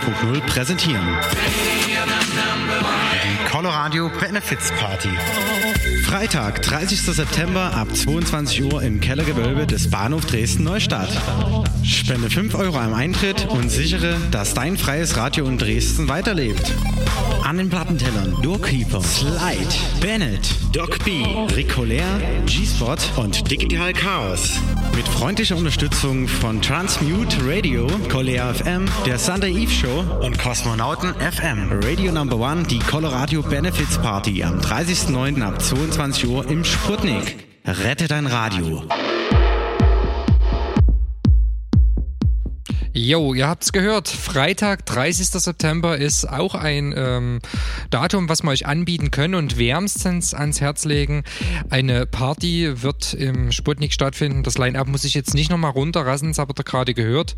[0.00, 1.06] 7.0 präsentieren.
[3.22, 5.10] Die Coloradio Benefits Party.
[6.04, 7.00] Freitag, 30.
[7.00, 11.10] September ab 22 Uhr im Kellergewölbe des Bahnhof Dresden-Neustadt.
[11.82, 16.72] Spende 5 Euro am Eintritt und sichere, dass dein freies Radio in Dresden weiterlebt.
[17.44, 19.68] An den Plattentellern Doorkeeper, Slide,
[20.00, 21.24] Bennett, Doc B,
[21.54, 24.60] Ricoler, G-Spot und Digital Chaos.
[24.94, 31.80] Mit freundlicher Unterstützung von Transmute Radio, Colea FM, der Sunday Eve Show und Kosmonauten FM.
[31.82, 35.42] Radio Number One, die Colorado Benefits Party am 30.09.
[35.42, 37.36] ab 22 Uhr im Sputnik.
[37.64, 38.82] Rette dein Radio.
[42.92, 44.08] Jo, ihr habt's gehört.
[44.08, 45.26] Freitag, 30.
[45.28, 47.38] September ist auch ein ähm,
[47.90, 51.22] Datum, was wir euch anbieten können und wärmstens ans Herz legen.
[51.70, 54.42] Eine Party wird im Sputnik stattfinden.
[54.42, 57.36] Das Line-Up muss ich jetzt nicht nochmal runterrassen, das habt ihr gerade gehört.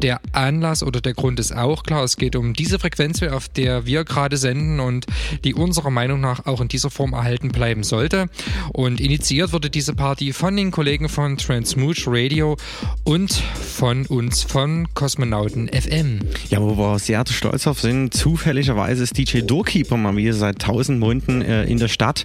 [0.00, 2.02] Der Anlass oder der Grund ist auch klar.
[2.02, 5.04] Es geht um diese Frequenz, auf der wir gerade senden und
[5.44, 8.30] die unserer Meinung nach auch in dieser Form erhalten bleiben sollte.
[8.72, 12.56] Und initiiert wurde diese Party von den Kollegen von Transmooch Radio
[13.04, 16.20] und von uns von Kosmonauten FM.
[16.48, 21.00] Ja, wo wir sehr stolz auf sind, zufälligerweise ist DJ Doorkeeper mal wieder seit tausend
[21.00, 22.24] Monaten äh, in der Stadt.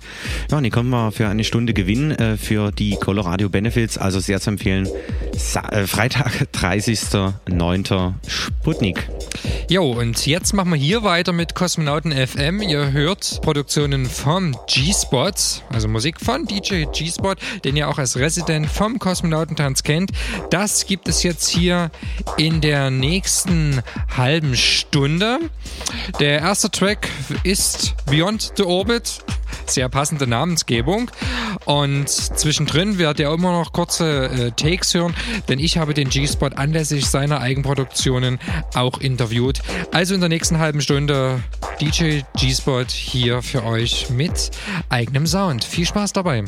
[0.50, 4.20] Ja, und die können wir für eine Stunde gewinnen äh, für die Colorado Benefits, also
[4.20, 4.88] sehr zu empfehlen.
[5.38, 8.14] Sa äh, Freitag, 30.09.
[8.28, 9.08] Sputnik.
[9.70, 12.62] Jo, und jetzt machen wir hier weiter mit Kosmonauten FM.
[12.62, 15.32] Ihr hört Produktionen vom G-Spot,
[15.70, 20.12] also Musik von DJ G-Spot, den ihr auch als Resident vom Kosmonautentanz kennt.
[20.50, 21.90] Das gibt es jetzt hier
[22.38, 23.82] in der nächsten
[24.18, 25.40] halben Stunde.
[26.20, 27.08] Der erste Track
[27.44, 29.24] ist Beyond the Orbit.
[29.68, 31.10] Sehr passende Namensgebung.
[31.66, 35.16] Und zwischendrin werdet ihr immer noch kurze äh, Takes hören,
[35.48, 38.40] denn ich habe den G-Spot anlässlich seiner Eigenproduktionen
[38.74, 39.62] auch interviewt.
[39.94, 41.42] Also in der nächsten halben Stunde
[41.80, 44.52] DJ G-Spot hier für euch mit
[44.90, 45.64] eigenem Sound.
[45.64, 46.44] Viel Spaß dabei.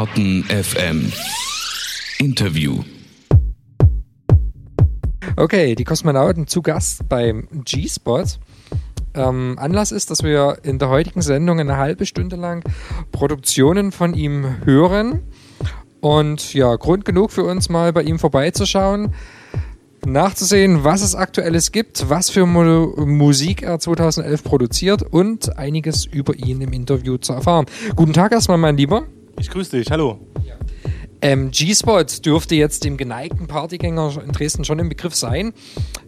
[0.00, 1.12] Kosmonauten FM
[2.20, 2.78] Interview.
[5.36, 8.24] Okay, die Kosmonauten zu Gast beim G-Spot.
[9.12, 12.64] Ähm, Anlass ist, dass wir in der heutigen Sendung eine halbe Stunde lang
[13.12, 15.20] Produktionen von ihm hören.
[16.00, 19.12] Und ja, Grund genug für uns mal bei ihm vorbeizuschauen,
[20.06, 26.34] nachzusehen, was es aktuelles gibt, was für Mu Musik er 2011 produziert und einiges über
[26.36, 27.66] ihn im Interview zu erfahren.
[27.96, 29.04] Guten Tag erstmal, mein Lieber.
[29.40, 30.18] Ich grüße dich, hallo.
[31.22, 35.54] Ähm, G-Spot dürfte jetzt dem geneigten Partygänger in Dresden schon im Begriff sein.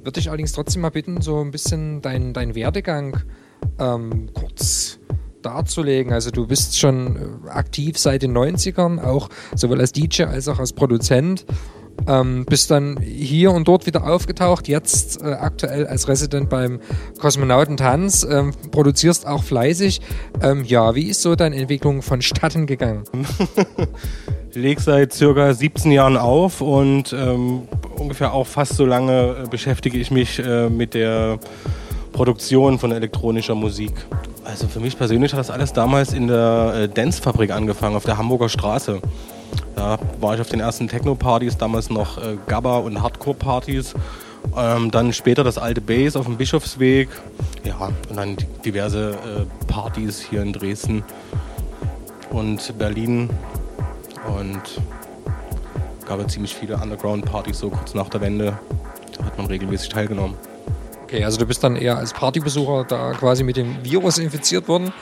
[0.05, 3.21] Würde ich allerdings trotzdem mal bitten, so ein bisschen deinen dein Werdegang
[3.79, 4.99] ähm, kurz
[5.41, 6.13] darzulegen.
[6.13, 10.59] Also du bist schon äh, aktiv seit den 90ern, auch sowohl als DJ als auch
[10.59, 11.47] als Produzent.
[12.07, 16.81] Ähm, bist dann hier und dort wieder aufgetaucht, jetzt äh, aktuell als Resident beim
[17.21, 20.01] Kosmonautentanz, ähm, produzierst auch fleißig.
[20.43, 23.05] Ähm, ja, wie ist so deine Entwicklung vonstatten gegangen?
[24.55, 27.63] Ich lege seit circa 17 Jahren auf und ähm,
[27.97, 31.39] ungefähr auch fast so lange äh, beschäftige ich mich äh, mit der
[32.13, 33.95] Produktion von elektronischer Musik.
[34.45, 38.19] Also für mich persönlich hat das alles damals in der äh, Dance-Fabrik angefangen, auf der
[38.19, 39.01] Hamburger Straße.
[39.75, 43.95] Da war ich auf den ersten Techno-Partys, damals noch äh, Gabba- und Hardcore-Partys.
[44.55, 47.09] Ähm, dann später das alte Bass auf dem Bischofsweg.
[48.09, 51.03] Und dann diverse äh, Partys hier in Dresden
[52.31, 53.31] und Berlin.
[54.27, 54.63] Und
[56.07, 58.59] gab ja ziemlich viele Underground-Partys so kurz nach der Wende.
[59.17, 60.37] Da hat man regelmäßig teilgenommen.
[61.05, 64.93] Okay, also du bist dann eher als Partybesucher da quasi mit dem Virus infiziert worden.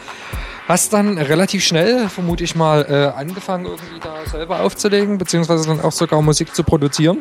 [0.66, 5.80] Hast dann relativ schnell, vermute ich mal, äh, angefangen, irgendwie da selber aufzulegen, beziehungsweise dann
[5.80, 7.18] auch sogar Musik zu produzieren.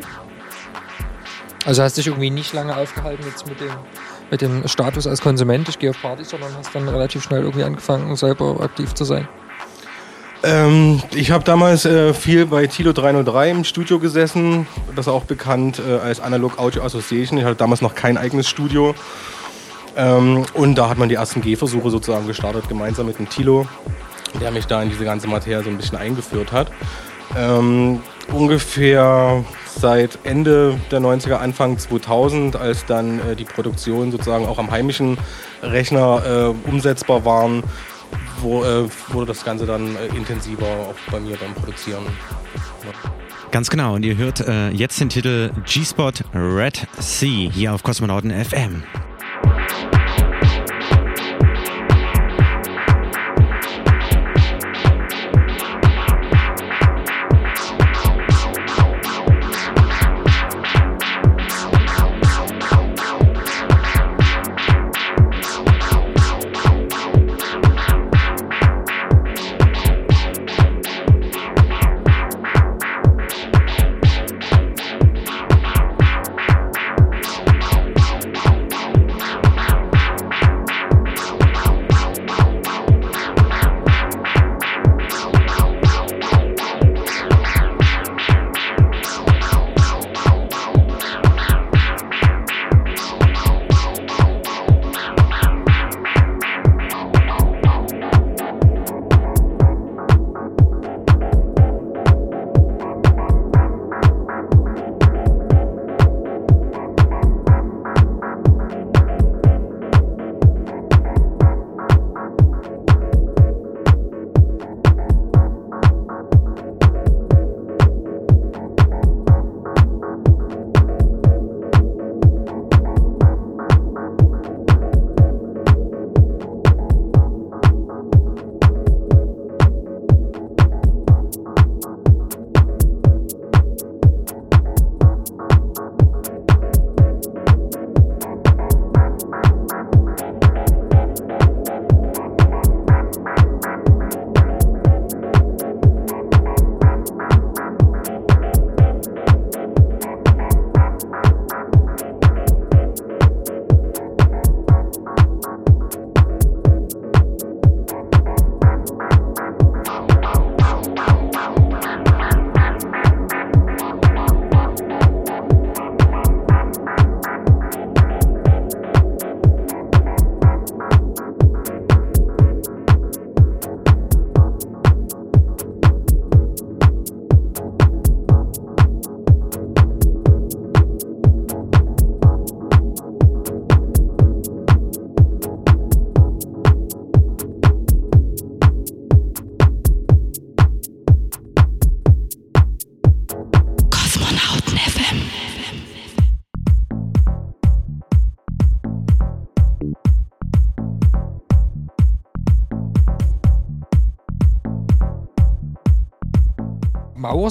[1.64, 3.70] Also hast dich irgendwie nicht lange aufgehalten jetzt mit dem,
[4.30, 7.64] mit dem Status als Konsument, ich gehe auf Partys, sondern hast dann relativ schnell irgendwie
[7.64, 9.28] angefangen, selber aktiv zu sein.
[10.42, 14.66] Ähm, ich habe damals äh, viel bei Tilo 303 im Studio gesessen,
[14.96, 17.38] das auch bekannt äh, als Analog Audio Association.
[17.38, 18.94] Ich hatte damals noch kein eigenes Studio.
[19.96, 23.66] Ähm, und da hat man die ersten Gehversuche sozusagen gestartet, gemeinsam mit dem Tilo,
[24.40, 26.70] der mich da in diese ganze Materie so ein bisschen eingeführt hat.
[27.36, 28.00] Ähm,
[28.32, 29.44] ungefähr
[29.78, 35.18] seit Ende der 90er, Anfang 2000, als dann äh, die Produktion sozusagen auch am heimischen
[35.62, 37.62] Rechner äh, umsetzbar waren,
[38.40, 42.04] wo, äh, wurde das Ganze dann äh, intensiver auch bei mir beim Produzieren.
[42.84, 43.10] Ja.
[43.50, 48.30] Ganz genau, und ihr hört äh, jetzt den Titel G-Spot Red Sea hier auf Kosmonauten
[48.30, 48.84] FM.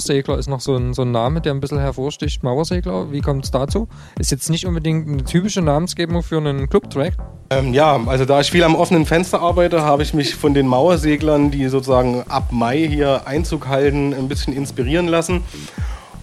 [0.00, 2.42] Mauersegler ist noch so ein, so ein Name, der ein bisschen hervorsticht.
[2.42, 3.86] Mauersegler, wie kommt es dazu?
[4.18, 7.12] Ist jetzt nicht unbedingt eine typische Namensgebung für einen Clubtrack.
[7.50, 10.66] Ähm, ja, also da ich viel am offenen Fenster arbeite, habe ich mich von den
[10.68, 15.42] Mauerseglern, die sozusagen ab Mai hier Einzug halten, ein bisschen inspirieren lassen.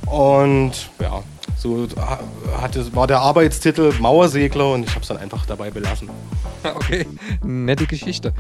[0.08, 1.22] Und ja,
[1.56, 1.88] so
[2.60, 6.10] hat es, war der Arbeitstitel Mauersegler und ich habe es dann einfach dabei belassen.
[6.64, 7.06] Okay,
[7.44, 8.34] nette Geschichte.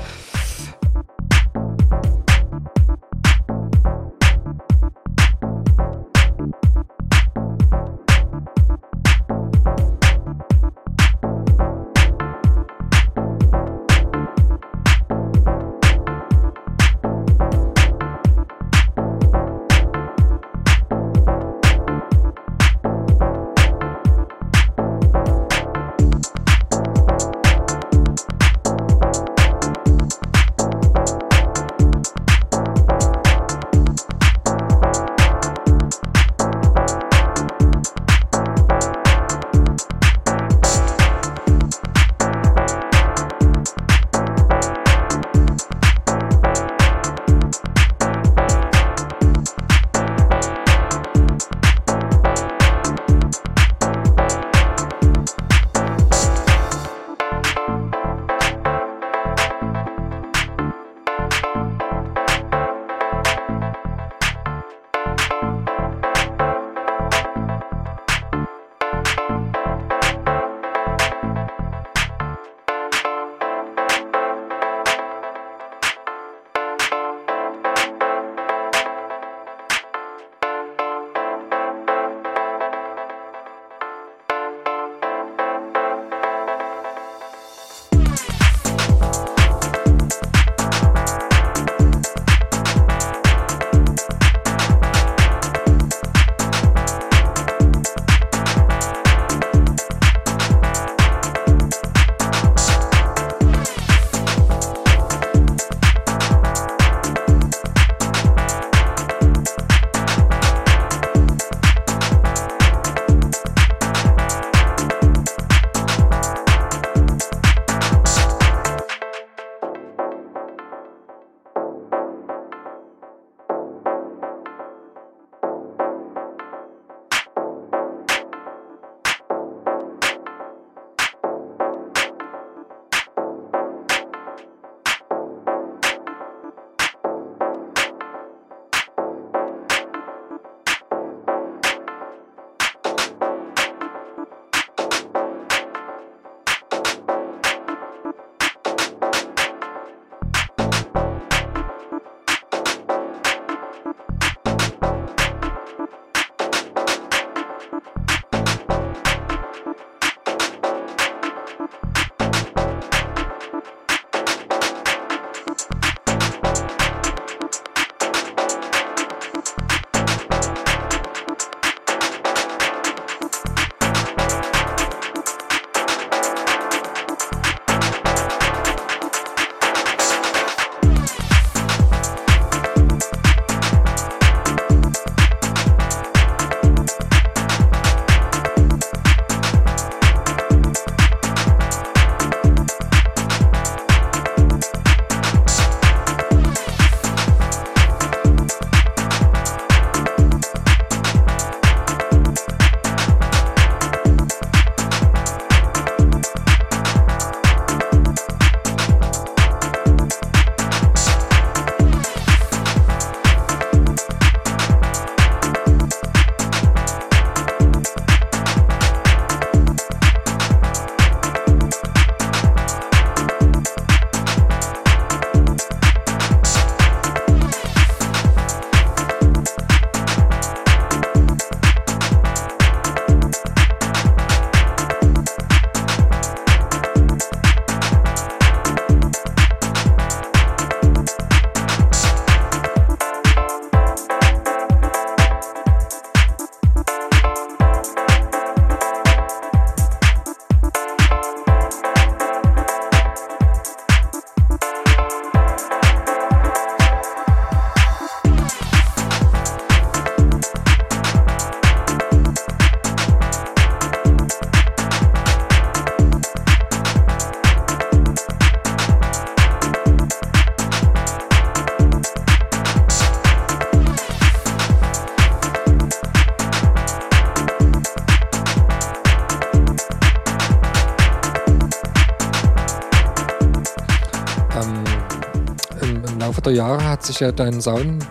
[286.47, 288.07] Der Jahre hat sich ja dein Sound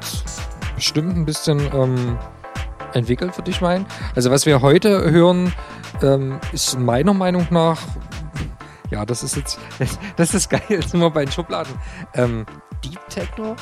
[0.74, 2.18] bestimmt ein bisschen ähm,
[2.92, 3.86] entwickelt, würde ich meinen.
[4.14, 5.54] Also was wir heute hören,
[6.02, 7.80] ähm, ist meiner Meinung nach,
[8.90, 9.58] ja, das ist jetzt,
[10.16, 11.72] das, ist geil, jetzt sind wir bei den Schubladen.
[12.12, 12.44] Ähm,
[12.84, 13.56] Deep Techno?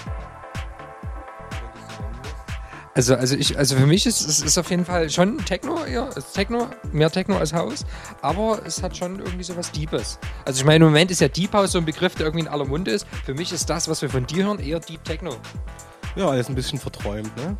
[2.96, 6.08] Also, also ich, also für mich ist es ist auf jeden Fall schon Techno, ja,
[6.32, 7.84] Techno, mehr Techno als Haus,
[8.22, 10.20] aber es hat schon irgendwie so was Deepes.
[10.44, 12.48] Also ich meine, im Moment ist ja Deep House so ein Begriff, der irgendwie in
[12.48, 13.03] aller Munde ist.
[13.24, 15.36] Für mich ist das, was wir von dir hören, eher Deep Techno.
[16.14, 17.56] Ja, alles ein bisschen verträumt, ne?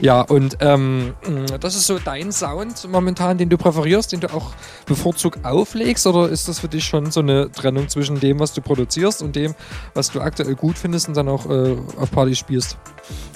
[0.00, 1.14] Ja, und ähm,
[1.60, 4.52] das ist so dein Sound momentan, den du präferierst, den du auch
[4.86, 6.06] bevorzugt auflegst?
[6.06, 9.36] Oder ist das für dich schon so eine Trennung zwischen dem, was du produzierst und
[9.36, 9.54] dem,
[9.94, 12.76] was du aktuell gut findest und dann auch äh, auf Party spielst?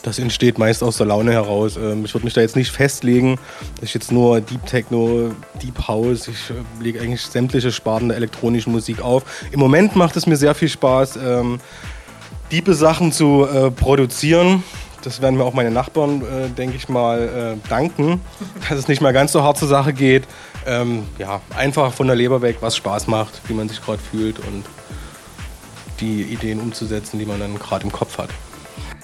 [0.02, 1.76] Das entsteht meist aus der Laune heraus.
[1.76, 3.38] Ähm, Ich würde mich da jetzt nicht festlegen,
[3.76, 8.16] dass ich jetzt nur Deep Techno, Deep House, ich äh, lege eigentlich sämtliche Sparten der
[8.16, 9.24] elektronischen Musik auf.
[9.50, 11.58] Im Moment macht es mir sehr viel Spaß, ähm,
[12.50, 14.62] diepe Sachen zu äh, produzieren.
[15.02, 18.20] Das werden mir auch meine Nachbarn, äh, denke ich mal, äh, danken,
[18.68, 20.24] dass es nicht mehr ganz so hart zur Sache geht.
[20.66, 24.38] Ähm, ja, einfach von der Leber weg, was Spaß macht, wie man sich gerade fühlt
[24.38, 24.64] und
[26.00, 28.30] die Ideen umzusetzen, die man dann gerade im Kopf hat.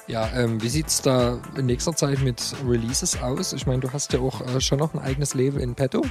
[0.07, 3.53] Ja, ähm, wie sieht es da in nächster Zeit mit Releases aus?
[3.53, 6.03] Ich meine, du hast ja auch äh, schon noch ein eigenes Label in petto.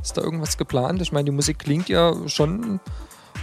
[0.00, 1.02] Ist da irgendwas geplant?
[1.02, 2.78] Ich meine, die Musik klingt ja schon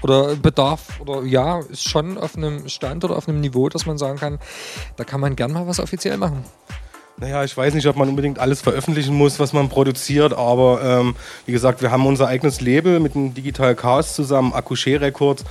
[0.01, 3.97] oder bedarf oder ja, ist schon auf einem Stand oder auf einem Niveau, dass man
[3.97, 4.39] sagen kann,
[4.95, 6.45] da kann man gern mal was offiziell machen.
[7.19, 11.15] Naja, ich weiß nicht, ob man unbedingt alles veröffentlichen muss, was man produziert, aber ähm,
[11.47, 15.43] wie gesagt, wir haben unser eigenes Label mit dem Digital Chaos zusammen, Accouché Records,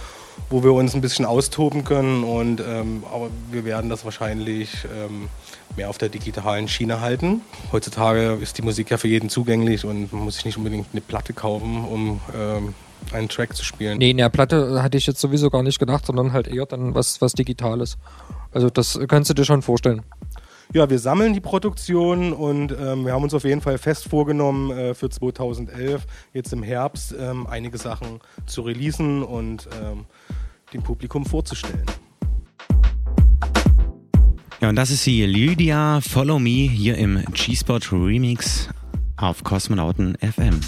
[0.50, 5.28] wo wir uns ein bisschen austoben können und ähm, aber wir werden das wahrscheinlich ähm,
[5.76, 7.42] mehr auf der digitalen Schiene halten.
[7.72, 11.00] Heutzutage ist die Musik ja für jeden zugänglich und man muss sich nicht unbedingt eine
[11.00, 12.74] Platte kaufen, um ähm,
[13.12, 13.98] einen Track zu spielen.
[13.98, 16.94] Nee, in der Platte hatte ich jetzt sowieso gar nicht gedacht, sondern halt eher dann
[16.94, 17.98] was, was Digitales.
[18.52, 20.02] Also das kannst du dir schon vorstellen.
[20.72, 24.72] Ja, wir sammeln die Produktion und ähm, wir haben uns auf jeden Fall fest vorgenommen,
[24.72, 30.06] äh, für 2011, jetzt im Herbst, ähm, einige Sachen zu releasen und ähm,
[30.72, 31.84] dem Publikum vorzustellen.
[34.60, 38.68] Ja, und das ist die Lydia Follow Me hier im G-Spot Remix
[39.16, 40.60] auf Kosmonauten FM.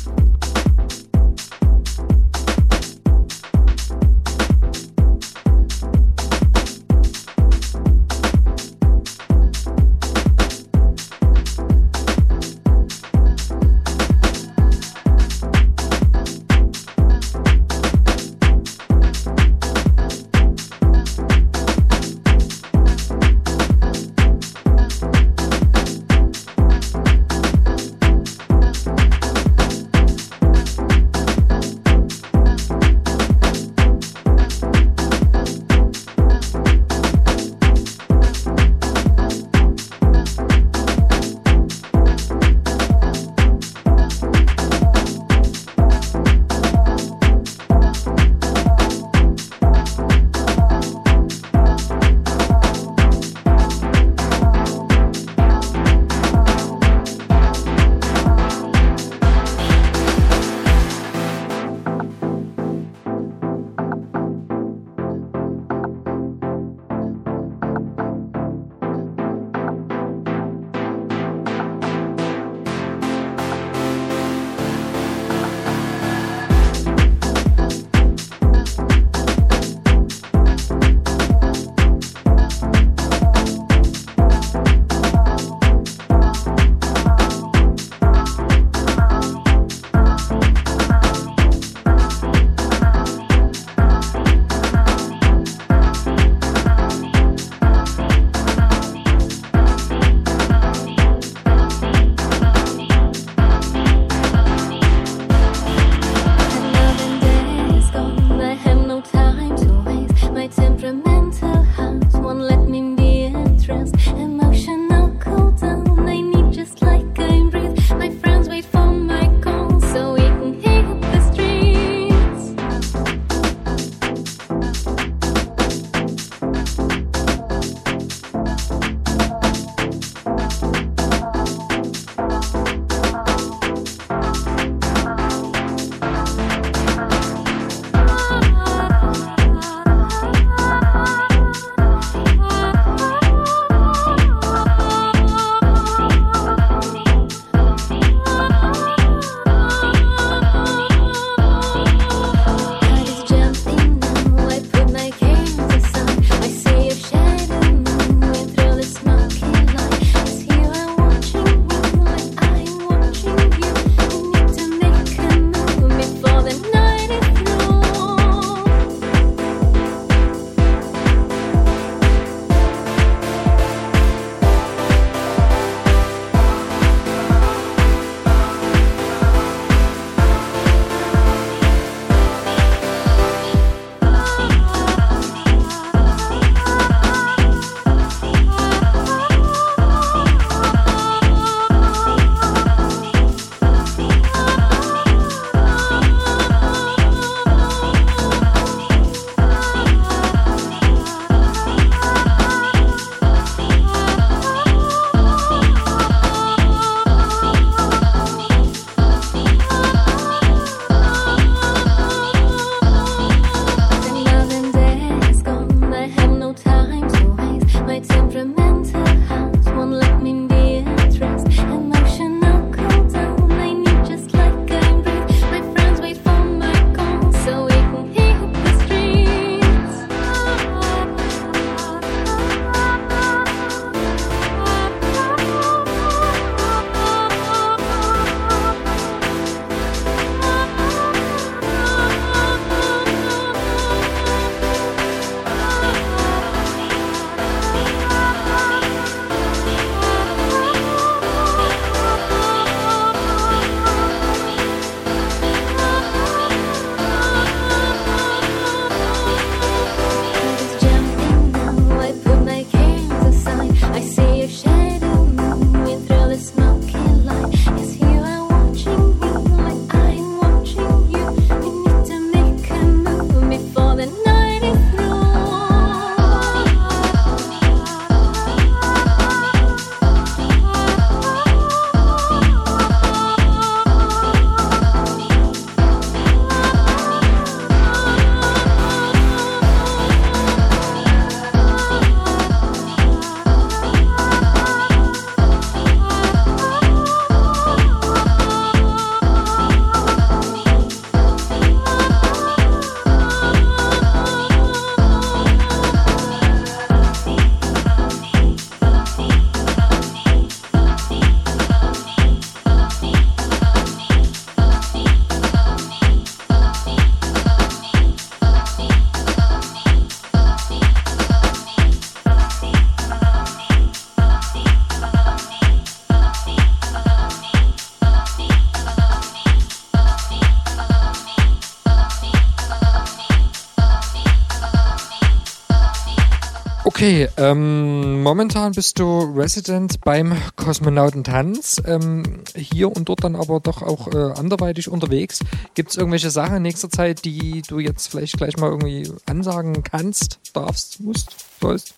[336.99, 343.83] Okay, ähm, momentan bist du Resident beim Kosmonautentanz, ähm, hier und dort dann aber doch
[343.83, 345.39] auch äh, anderweitig unterwegs.
[345.77, 349.85] Gibt es irgendwelche Sachen in nächster Zeit, die du jetzt vielleicht gleich mal irgendwie ansagen
[349.85, 351.29] kannst, darfst, musst,
[351.61, 351.95] sollst?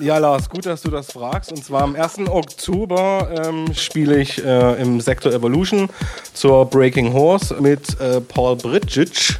[0.00, 1.52] Ja, Lars, gut, dass du das fragst.
[1.52, 2.28] Und zwar am 1.
[2.28, 5.88] Oktober ähm, spiele ich äh, im Sektor Evolution
[6.32, 9.38] zur Breaking Horse mit äh, Paul Bridgic.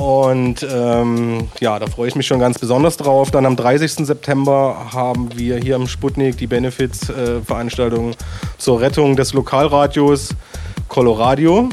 [0.00, 3.30] Und ähm, ja, da freue ich mich schon ganz besonders drauf.
[3.30, 4.06] Dann am 30.
[4.06, 8.14] September haben wir hier im Sputnik die Benefits-Veranstaltung
[8.56, 10.30] zur Rettung des Lokalradios
[10.88, 11.68] Coloradio,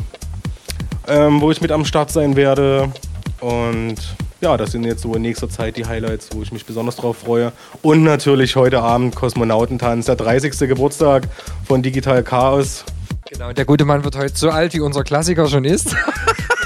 [1.08, 2.91] ähm, wo ich mit am Start sein werde.
[3.40, 3.95] Und
[4.41, 7.20] ja, das sind jetzt so in nächster Zeit die Highlights, wo ich mich besonders drauf
[7.20, 7.54] freue.
[7.82, 10.68] Und natürlich heute Abend Kosmonautentanz, der 30.
[10.68, 11.30] Geburtstag
[11.66, 12.84] von Digital Chaos.
[13.32, 15.95] Genau, der gute Mann wird heute so alt, wie unser Klassiker schon ist.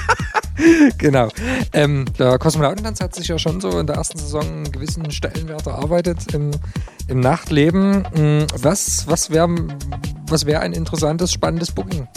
[0.98, 1.30] genau.
[1.74, 5.68] Ähm, der Kosmonautentanz hat sich ja schon so in der ersten Saison einen gewissen Stellenwert
[5.68, 6.52] erarbeitet im,
[7.08, 8.04] im Nachtleben.
[8.16, 9.50] Mm, Was, was wäre
[10.32, 12.08] was wär ein interessantes, spannendes Booking?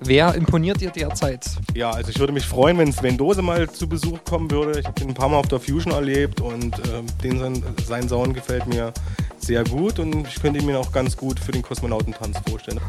[0.00, 1.44] Wer imponiert dir derzeit?
[1.74, 4.78] Ja, also ich würde mich freuen, wenn Sven Dose mal zu Besuch kommen würde.
[4.78, 8.08] Ich habe ihn ein paar Mal auf der Fusion erlebt und äh, den sein, sein
[8.08, 8.92] Sound gefällt mir
[9.38, 12.80] sehr gut und ich könnte ihn mir auch ganz gut für den Kosmonautentanz vorstellen.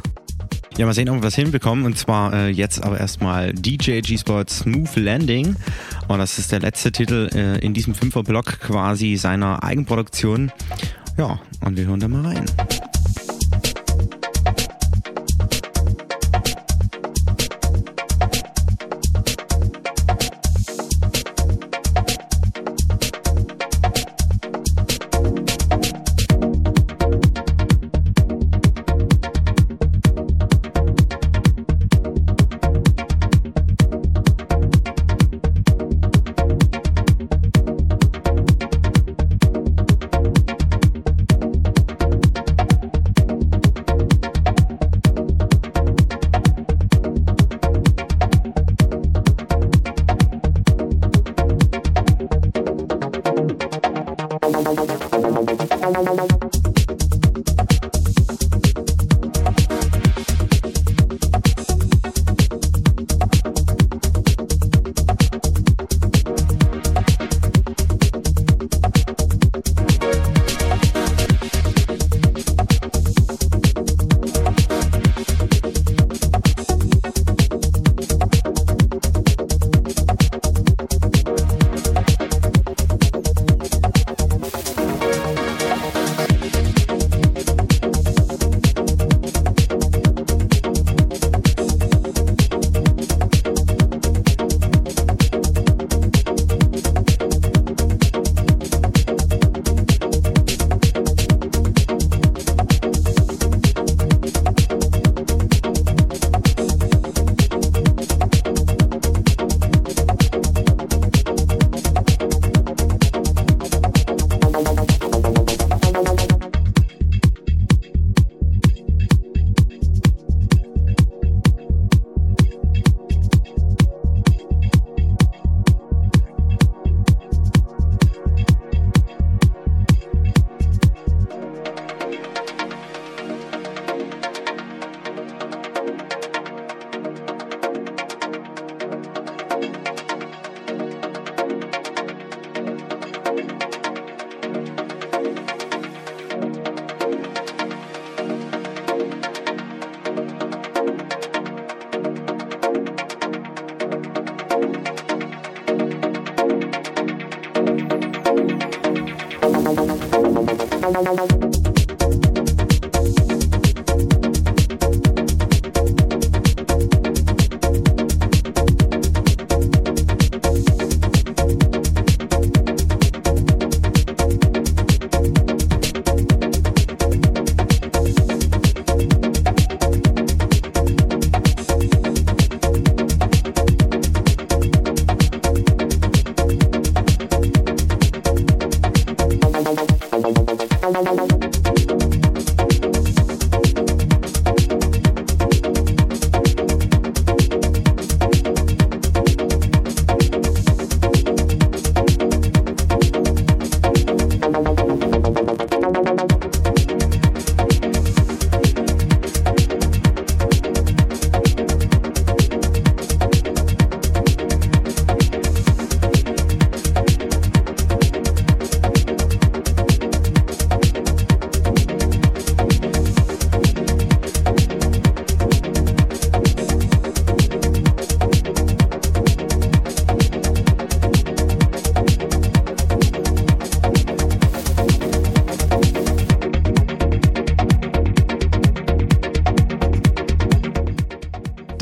[0.78, 1.86] Ja, mal sehen, ob wir was hinbekommen.
[1.86, 5.56] Und zwar äh, jetzt aber erstmal DJ G-Spot Smooth Landing.
[6.10, 10.52] Und das ist der letzte Titel äh, in diesem Fünferblock quasi seiner Eigenproduktion.
[11.18, 12.46] Ja, und wir hören da mal rein.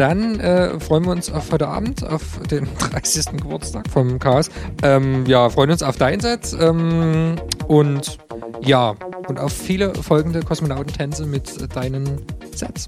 [0.04, 3.38] Dann äh, freuen wir uns auf heute Abend, auf den 30.
[3.38, 4.50] Geburtstag vom Chaos.
[4.84, 7.38] Ähm, ja, freuen uns auf dein Set ähm,
[7.70, 8.18] und
[8.62, 8.96] ja,
[9.30, 12.22] und auf viele folgende Kosmonautentänze mit deinen
[12.54, 12.88] Sets.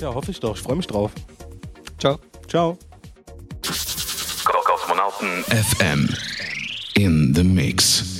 [0.00, 0.56] Ja, hoffe ich doch.
[0.56, 1.12] Ich freue mich drauf.
[1.98, 2.18] Ciao.
[2.48, 2.78] Ciao.
[4.64, 6.08] Kosmonauten FM
[6.94, 8.15] in the Mix.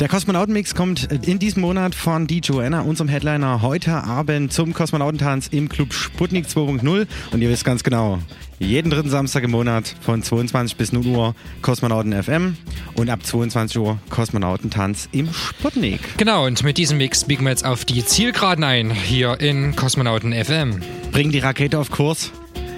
[0.00, 5.48] Der Kosmonautenmix kommt in diesem Monat von die Joanna, unserem Headliner, heute Abend zum Kosmonautentanz
[5.48, 7.08] im Club Sputnik 2.0.
[7.32, 8.20] Und ihr wisst ganz genau,
[8.60, 12.56] jeden dritten Samstag im Monat von 22 bis 0 Uhr Kosmonauten FM
[12.94, 16.00] und ab 22 Uhr Kosmonautentanz im Sputnik.
[16.16, 20.32] Genau, und mit diesem Mix biegen wir jetzt auf die Zielgeraden ein, hier in Kosmonauten
[20.32, 20.80] FM.
[21.10, 22.30] Bringen die Rakete auf Kurs.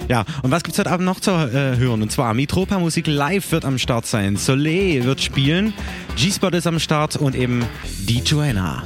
[0.07, 2.01] Ja, und was gibt's heute Abend noch zu äh, hören?
[2.01, 4.35] Und zwar Mitropa Musik Live wird am Start sein.
[4.35, 5.73] Soleil wird spielen.
[6.15, 7.63] G-Spot ist am Start und eben
[8.07, 8.83] die Joanna.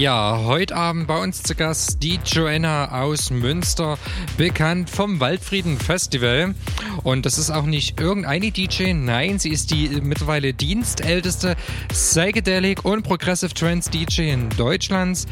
[0.00, 3.98] Ja, heute Abend bei uns zu Gast die Joanna aus Münster,
[4.38, 6.54] bekannt vom Waldfrieden Festival.
[7.04, 11.54] Und das ist auch nicht irgendeine DJ, nein, sie ist die mittlerweile dienstälteste
[11.88, 15.26] Psychedelic und Progressive Trance DJ in Deutschlands.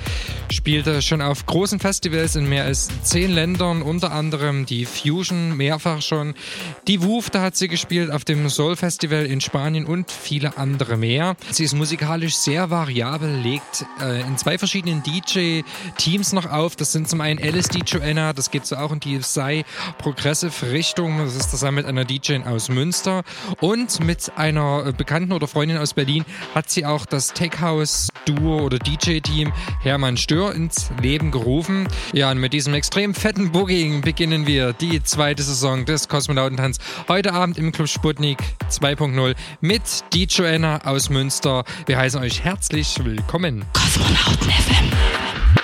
[0.50, 6.02] Spielte schon auf großen Festivals in mehr als zehn Ländern, unter anderem die Fusion mehrfach
[6.02, 6.34] schon.
[6.88, 10.96] Die Woof, da hat sie gespielt auf dem Soul Festival in Spanien und viele andere
[10.96, 11.36] mehr.
[11.50, 16.76] Sie ist musikalisch sehr variabel, legt äh, in zwei verschiedenen DJ-Teams noch auf.
[16.76, 19.66] Das sind zum einen LSD Joanna, das geht so auch in die Psy
[19.98, 21.18] Progressive Richtung.
[21.18, 23.22] Das ist zusammen mit einer DJ aus Münster
[23.60, 26.24] und mit einer Bekannten oder Freundin aus Berlin
[26.54, 29.52] hat sie auch das Tech House Duo oder DJ-Team
[29.82, 31.86] Hermann Stör ins Leben gerufen.
[32.14, 36.77] Ja, und mit diesem extrem fetten Booging beginnen wir die zweite Saison des Kosmonautentanz
[37.08, 38.38] heute Abend im Club Sputnik
[38.70, 39.82] 2.0 mit
[40.12, 41.64] die Joanna aus Münster.
[41.86, 43.64] Wir heißen euch herzlich willkommen.
[43.72, 45.57] Kosmonauten FM.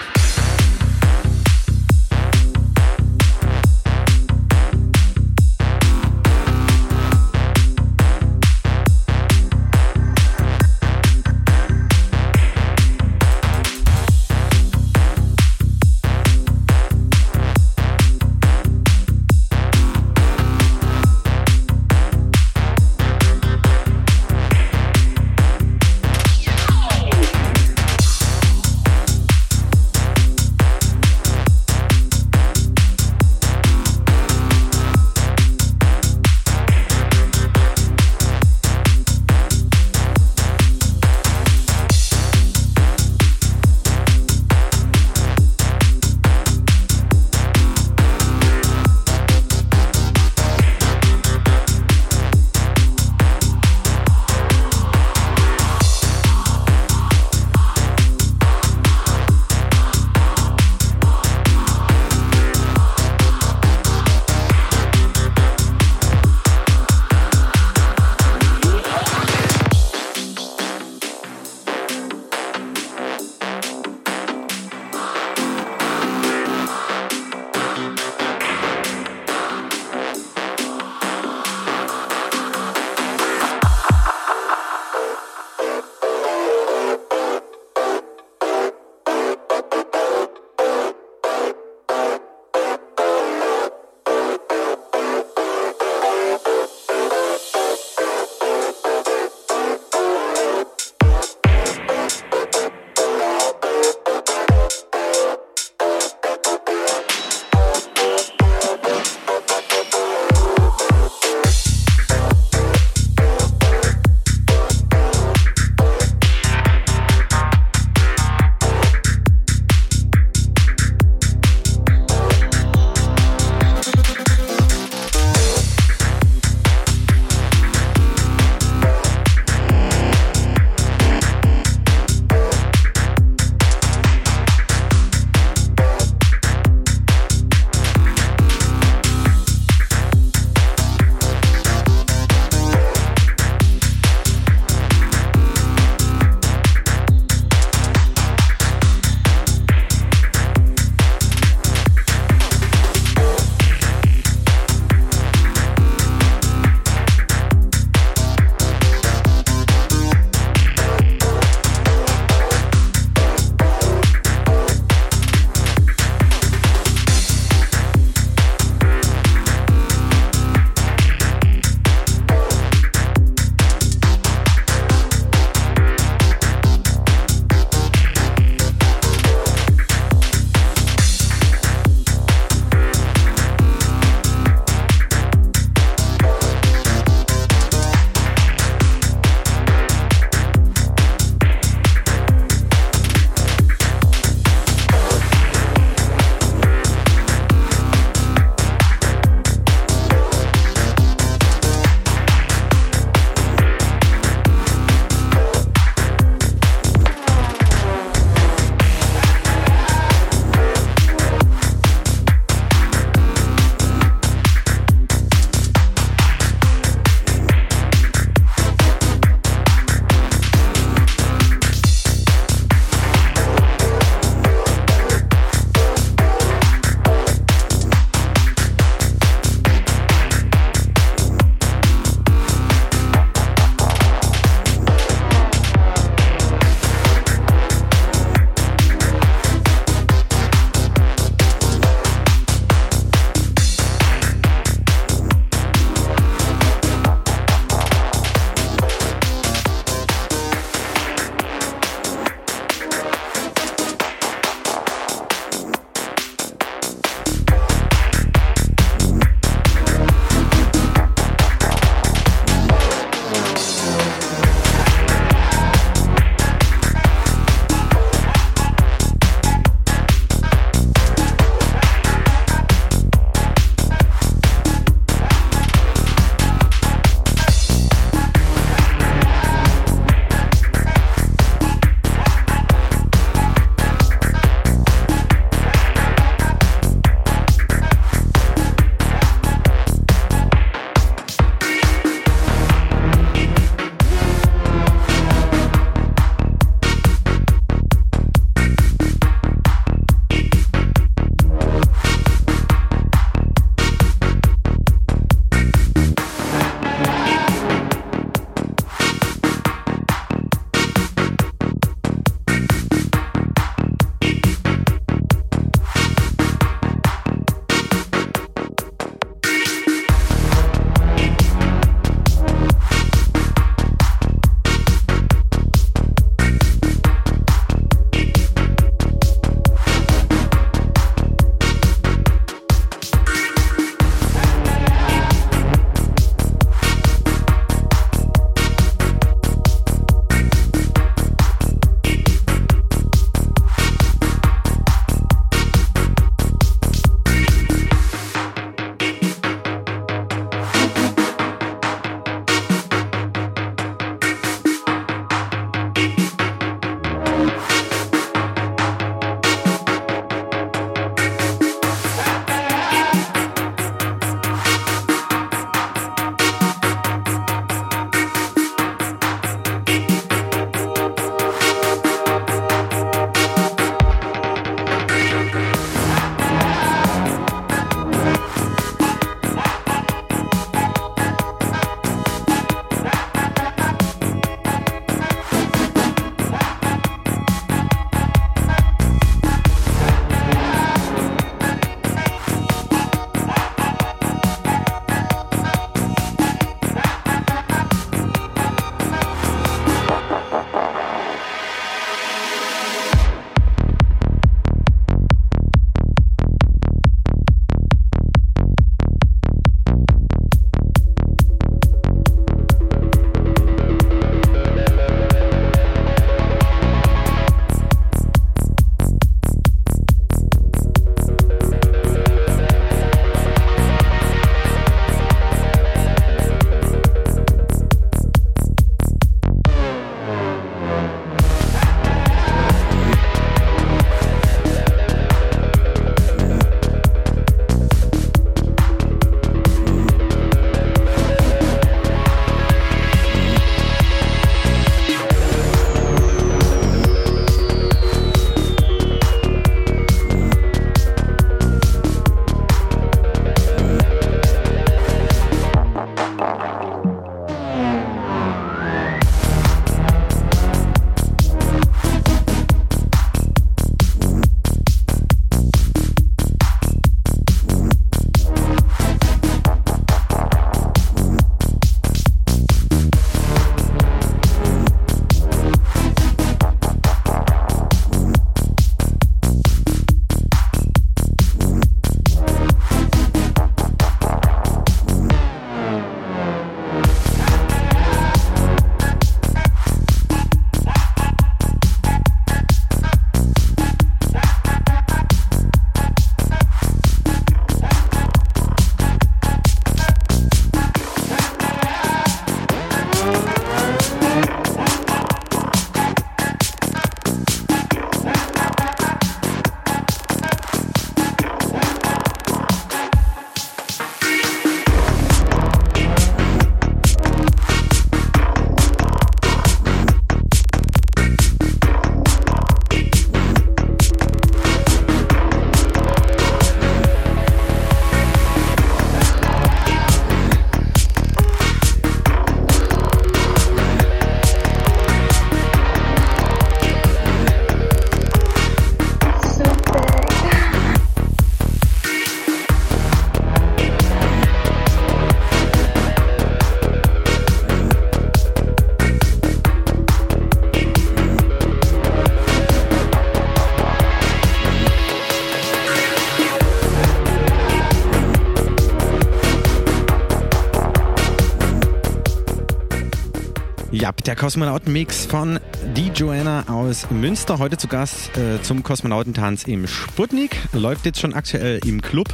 [564.35, 565.61] Der Kosmonautenmix von
[565.95, 567.61] die Joanna aus Münster.
[567.61, 570.57] Heute zu Gast äh, zum Kosmonautentanz im Sputnik.
[570.73, 572.27] Läuft jetzt schon aktuell im Club.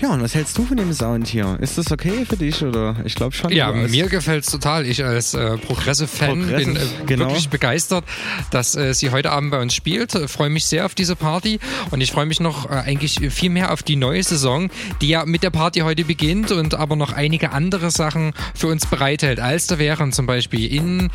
[0.00, 1.56] Ja, und was hältst du von dem Sound hier?
[1.60, 2.96] Ist das okay für dich oder?
[3.04, 3.52] Ich glaube schon.
[3.52, 4.86] Ja, mir gefällt's total.
[4.86, 7.26] Ich als äh, Progressive-Fan Progressive, bin äh, genau.
[7.26, 8.04] wirklich begeistert,
[8.50, 10.14] dass äh, sie heute Abend bei uns spielt.
[10.14, 11.58] Äh, Freue mich sehr auf diese Party
[11.90, 15.24] und ich freue mich noch äh, eigentlich viel mehr auf die neue Saison, die ja
[15.24, 19.40] mit der Party heute beginnt und aber noch einige andere Sachen für uns bereithält.
[19.40, 21.10] Als da wären zum Beispiel in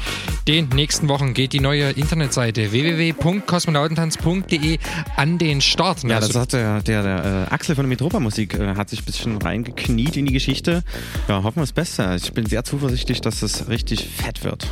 [0.47, 4.79] den nächsten Wochen geht die neue Internetseite www.kosmonautentanz.de
[5.19, 6.01] an den Start.
[6.03, 8.89] Ja, das Also- hat der, der, der äh, Axel von der Metropa Musik äh, hat
[8.89, 10.81] sich ein bisschen reingekniet in die Geschichte.
[11.27, 12.15] Ja, hoffen wir das Beste.
[12.21, 14.65] Ich bin sehr zuversichtlich, dass es richtig fett wird.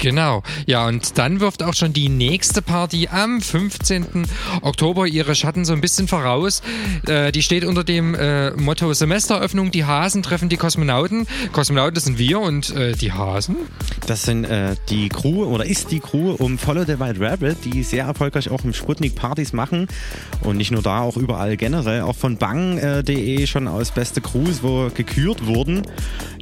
[0.00, 0.42] Genau.
[0.66, 4.26] Ja, und dann wirft auch schon die nächste Party am 15.
[4.62, 6.62] Oktober ihre Schatten so ein bisschen voraus.
[7.06, 11.28] Äh, die steht unter dem äh, Motto Semesteröffnung, die Hasen treffen die Kosmonauten.
[11.52, 13.54] Kosmonauten, das sind wir und äh, die Hasen.
[14.08, 17.84] Das sind äh, die Crew oder ist die Crew um Follow the Wild Rabbit, die
[17.84, 19.86] sehr erfolgreich auch im Sputnik Partys machen
[20.42, 24.90] und nicht nur da, auch überall generell, auch von bang.de schon aus beste Crews, wo
[24.94, 25.82] gekürt wurden.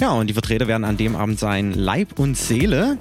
[0.00, 2.98] Ja, und die Vertreter werden an dem Abend sein Leib und Seele.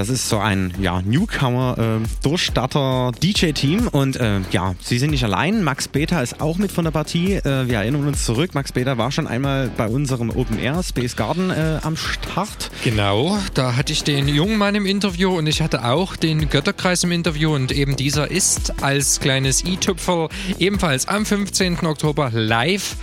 [0.00, 5.24] Das ist so ein ja, Newcomer, äh, Durchstarter DJ-Team und äh, ja, sie sind nicht
[5.24, 5.62] allein.
[5.62, 7.34] Max Beta ist auch mit von der Partie.
[7.34, 8.54] Äh, wir erinnern uns zurück.
[8.54, 12.70] Max Beta war schon einmal bei unserem Open Air Space Garden äh, am Start.
[12.82, 17.04] Genau, da hatte ich den jungen Mann im Interview und ich hatte auch den Götterkreis
[17.04, 21.84] im Interview und eben dieser ist als kleines i-Tüpferl ebenfalls am 15.
[21.84, 22.96] Oktober live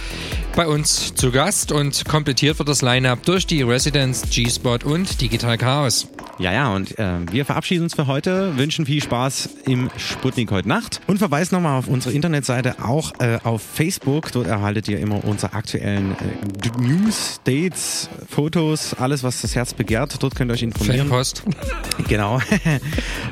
[0.56, 5.60] bei uns zu Gast und komplettiert wird das Line-Up durch die Residents, G-Spot und Digital
[5.60, 6.08] Chaos.
[6.40, 10.68] Ja, ja, und äh, wir verabschieden uns für heute, wünschen viel Spaß im Sputnik heute
[10.70, 14.32] Nacht und verweisen nochmal auf unsere Internetseite, auch äh, auf Facebook.
[14.32, 20.22] Dort erhaltet ihr immer unsere aktuellen äh, News, Dates, Fotos, alles, was das Herz begehrt.
[20.22, 21.08] Dort könnt ihr euch informieren.
[21.08, 21.44] Fanpost.
[22.08, 22.40] Genau.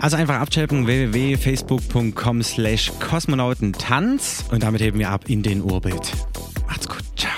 [0.02, 6.12] Also einfach abchecken www.facebook.com slash kosmonautentanz und damit heben wir ab in den Orbit.
[6.68, 7.04] Macht's gut.
[7.16, 7.32] Ciao.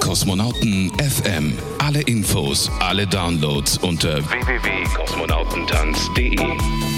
[0.00, 1.54] Kosmonauten FM.
[1.88, 6.97] Alle Infos, alle Downloads unter www.kosmonautentanz.de.